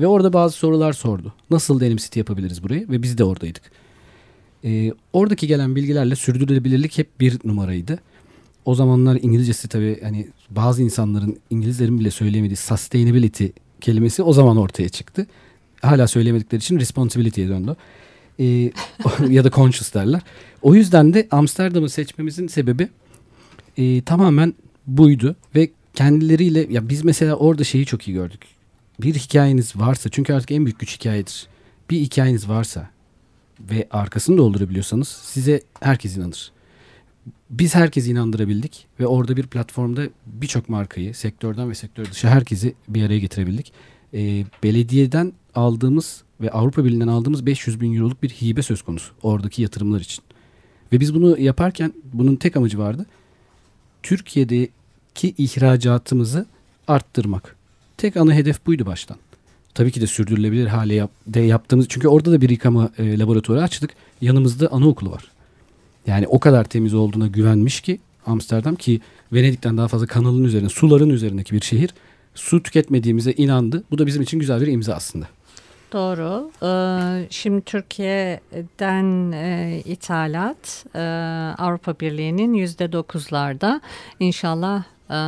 Ve 0.01 0.07
orada 0.07 0.33
bazı 0.33 0.57
sorular 0.57 0.93
sordu. 0.93 1.35
Nasıl 1.51 1.81
Denim 1.81 1.97
City 1.97 2.19
yapabiliriz 2.19 2.63
burayı? 2.63 2.89
Ve 2.89 3.03
biz 3.03 3.19
de 3.19 3.25
oradaydık. 3.25 3.63
E, 4.65 4.93
oradaki 5.13 5.47
gelen 5.47 5.77
bilgilerle 5.77 6.17
sürdürülebilirlik 6.17 6.99
hep 6.99 7.21
bir 7.21 7.39
numaraydı. 7.45 7.99
O 8.65 8.75
zamanlar 8.75 9.19
İngilizcesi 9.23 9.69
tabii 9.69 10.01
hani 10.03 10.29
bazı 10.51 10.83
insanların 10.83 11.39
İngilizlerin 11.51 12.01
bile 12.01 12.11
söyleyemediği 12.11 12.57
sustainability 12.57 13.47
kelimesi 13.81 14.23
o 14.23 14.33
zaman 14.33 14.57
ortaya 14.57 14.89
çıktı. 14.89 15.27
Hala 15.83 16.09
söyleyemedikleri 16.09 16.61
için 16.61 16.81
responsibility'ye 16.81 17.49
döndü. 17.49 17.77
Ee, 18.41 18.73
ya 19.29 19.45
da 19.45 19.51
conscious 19.51 19.95
derler. 19.95 20.21
O 20.63 20.75
yüzden 20.75 21.15
de 21.15 21.29
Amsterdam'ı 21.31 21.91
seçmemizin 21.91 22.47
sebebi 22.47 22.89
e, 23.77 24.03
tamamen 24.03 24.55
buydu 24.87 25.37
ve 25.55 25.71
kendileriyle 25.95 26.67
ya 26.71 26.89
biz 26.89 27.05
mesela 27.05 27.35
orada 27.35 27.65
şeyi 27.65 27.87
çok 27.87 28.09
iyi 28.09 28.13
gördük. 28.13 28.41
Bir 29.01 29.15
hikayeniz 29.15 29.77
varsa 29.77 30.11
çünkü 30.11 30.35
artık 30.35 30.51
en 30.51 30.67
büyük 30.67 30.79
güç 30.79 30.95
hikayedir. 30.99 31.47
Bir 31.91 32.01
hikayeniz 32.01 32.49
varsa 32.49 32.91
ve 33.61 33.89
arkasını 33.91 34.39
doldurabiliyorsanız 34.39 35.09
size 35.09 35.61
herkes 35.81 36.17
inanır. 36.17 36.53
Biz 37.51 37.75
herkesi 37.75 38.11
inandırabildik 38.11 38.87
ve 39.01 39.07
orada 39.07 39.37
bir 39.37 39.47
platformda 39.47 40.03
birçok 40.27 40.69
markayı 40.69 41.15
sektörden 41.15 41.71
ve 41.71 41.75
sektör 41.75 42.05
dışı 42.05 42.29
herkesi 42.29 42.75
bir 42.89 43.03
araya 43.03 43.19
getirebildik. 43.19 43.73
Ee, 44.15 44.45
belediyeden 44.63 45.33
aldığımız 45.55 46.23
ve 46.41 46.51
Avrupa 46.51 46.85
Birliği'nden 46.85 47.09
aldığımız 47.09 47.47
500 47.47 47.81
bin 47.81 47.97
euroluk 47.97 48.23
bir 48.23 48.29
hibe 48.29 48.63
söz 48.63 48.83
konusu 48.83 49.13
oradaki 49.23 49.63
yatırımlar 49.63 50.01
için. 50.01 50.25
Ve 50.93 51.01
biz 51.01 51.15
bunu 51.15 51.39
yaparken 51.39 51.93
bunun 52.13 52.37
tek 52.37 52.57
amacı 52.57 52.79
vardı. 52.79 53.07
Türkiye'deki 54.03 55.35
ihracatımızı 55.39 56.47
arttırmak. 56.89 57.57
Tek 57.97 58.17
ana 58.17 58.35
hedef 58.35 58.67
buydu 58.67 58.87
baştan. 58.87 59.17
Tabii 59.75 59.93
ki 59.93 60.01
de 60.01 60.07
sürdürülebilir 60.07 60.67
hale 60.67 60.95
yap, 60.95 61.11
de 61.27 61.41
yaptığımız 61.41 61.87
çünkü 61.89 62.09
orada 62.09 62.33
da 62.33 62.41
bir 62.41 62.51
yıkama 62.51 62.91
e, 62.99 63.19
laboratuvarı 63.19 63.63
açtık. 63.63 63.91
Yanımızda 64.21 64.73
anaokulu 64.73 65.11
var. 65.11 65.25
Yani 66.07 66.27
o 66.27 66.41
kadar 66.41 66.65
temiz 66.65 66.95
olduğuna 66.95 67.27
güvenmiş 67.27 67.81
ki 67.81 68.01
Amsterdam 68.27 68.77
ki 68.77 69.01
Venedik'ten 69.33 69.77
daha 69.77 69.89
fazla 69.89 70.07
kanalın 70.07 70.45
üzerine, 70.45 70.69
suların 70.69 71.11
üzerindeki 71.11 71.55
bir 71.55 71.61
şehir. 71.61 71.91
Su 72.35 72.63
tüketmediğimize 72.63 73.33
inandı. 73.33 73.85
Bu 73.91 73.99
da 73.99 74.07
bizim 74.07 74.23
için 74.23 74.39
güzel 74.39 74.61
bir 74.61 74.67
imza 74.67 74.95
aslında. 74.95 75.29
Doğru. 75.93 76.51
Ee, 76.63 77.27
Şimdi 77.31 77.61
Türkiye'den 77.61 79.33
e, 79.33 79.79
ithalat 79.85 80.85
e, 80.95 81.01
Avrupa 81.59 82.01
Birliği'nin 82.01 82.55
yüzde 82.55 82.93
dokuzlarda 82.93 83.81
inşallah 84.21 84.85
e, 85.11 85.19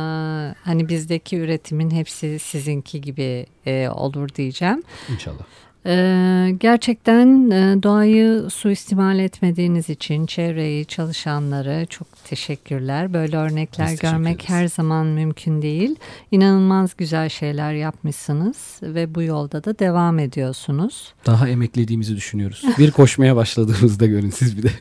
hani 0.63 0.89
bizdeki 0.89 1.37
üretimin 1.37 1.91
hepsi 1.91 2.39
sizinki 2.39 3.01
gibi 3.01 3.45
olur 3.89 4.29
diyeceğim. 4.29 4.83
İnşallah. 5.09 5.43
Ee, 5.89 6.55
gerçekten 6.59 7.49
e, 7.49 7.83
doğayı 7.83 8.49
suistimal 8.49 9.19
etmediğiniz 9.19 9.89
için 9.89 10.25
çevreyi, 10.25 10.85
çalışanları 10.85 11.85
çok 11.89 12.07
teşekkürler. 12.23 13.13
Böyle 13.13 13.37
örnekler 13.37 13.91
Biz 13.91 13.99
görmek 13.99 14.49
her 14.49 14.67
zaman 14.67 15.07
mümkün 15.07 15.61
değil. 15.61 15.95
İnanılmaz 16.31 16.97
güzel 16.97 17.29
şeyler 17.29 17.73
yapmışsınız 17.73 18.57
ve 18.81 19.15
bu 19.15 19.21
yolda 19.21 19.63
da 19.63 19.79
devam 19.79 20.19
ediyorsunuz. 20.19 21.13
Daha 21.25 21.49
emeklediğimizi 21.49 22.15
düşünüyoruz. 22.15 22.63
Bir 22.77 22.91
koşmaya 22.91 23.35
başladığımızda 23.35 24.05
görün 24.05 24.29
siz 24.29 24.57
bir 24.57 24.63
de. 24.63 24.71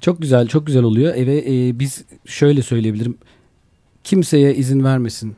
çok 0.00 0.22
güzel, 0.22 0.46
çok 0.46 0.66
güzel 0.66 0.82
oluyor. 0.82 1.14
Eve 1.14 1.38
e, 1.38 1.78
biz 1.78 2.04
şöyle 2.26 2.62
söyleyebilirim. 2.62 3.18
Kimseye 4.04 4.54
izin 4.54 4.84
vermesin. 4.84 5.36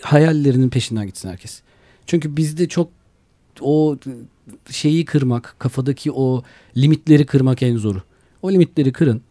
Hayallerinin 0.00 0.70
peşinden 0.70 1.06
gitsin 1.06 1.28
herkes. 1.28 1.62
Çünkü 2.06 2.36
bizde 2.36 2.68
çok 2.68 2.99
o 3.62 3.96
şeyi 4.70 5.04
kırmak, 5.04 5.54
kafadaki 5.58 6.12
o 6.12 6.42
limitleri 6.76 7.26
kırmak 7.26 7.62
en 7.62 7.76
zoru. 7.76 8.02
O 8.42 8.52
limitleri 8.52 8.92
kırın 8.92 9.22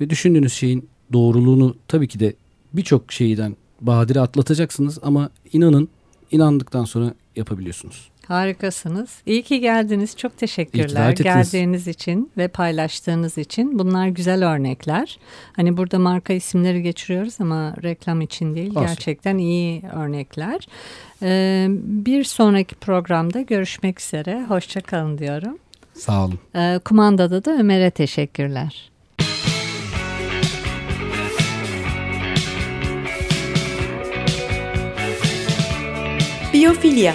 ve 0.00 0.10
düşündüğünüz 0.10 0.52
şeyin 0.52 0.88
doğruluğunu 1.12 1.76
tabii 1.88 2.08
ki 2.08 2.20
de 2.20 2.34
birçok 2.72 3.12
şeyden 3.12 3.56
badire 3.80 4.20
atlatacaksınız 4.20 4.98
ama 5.02 5.30
inanın 5.52 5.88
inandıktan 6.30 6.84
sonra 6.84 7.14
yapabiliyorsunuz. 7.36 8.08
Harikasınız. 8.28 9.10
İyi 9.26 9.42
ki 9.42 9.60
geldiniz. 9.60 10.16
Çok 10.16 10.38
teşekkürler 10.38 11.12
geldiğiniz 11.12 11.88
için 11.88 12.30
ve 12.36 12.48
paylaştığınız 12.48 13.38
için. 13.38 13.78
Bunlar 13.78 14.08
güzel 14.08 14.52
örnekler. 14.54 15.18
Hani 15.52 15.76
burada 15.76 15.98
marka 15.98 16.32
isimleri 16.32 16.82
geçiriyoruz 16.82 17.40
ama 17.40 17.74
reklam 17.82 18.20
için 18.20 18.54
değil. 18.54 18.70
Olsun. 18.70 18.86
Gerçekten 18.86 19.38
iyi 19.38 19.82
örnekler. 19.94 20.68
Ee, 21.22 21.66
bir 21.70 22.24
sonraki 22.24 22.74
programda 22.74 23.40
görüşmek 23.40 24.00
üzere. 24.00 24.44
Hoşça 24.48 24.80
kalın 24.80 25.18
diyorum. 25.18 25.58
Sağ 25.94 26.24
olun. 26.24 26.38
Ee, 26.56 26.80
kumandada 26.84 27.44
da 27.44 27.50
Ömer'e 27.50 27.90
teşekkürler. 27.90 28.90
Biyofilya 36.52 37.14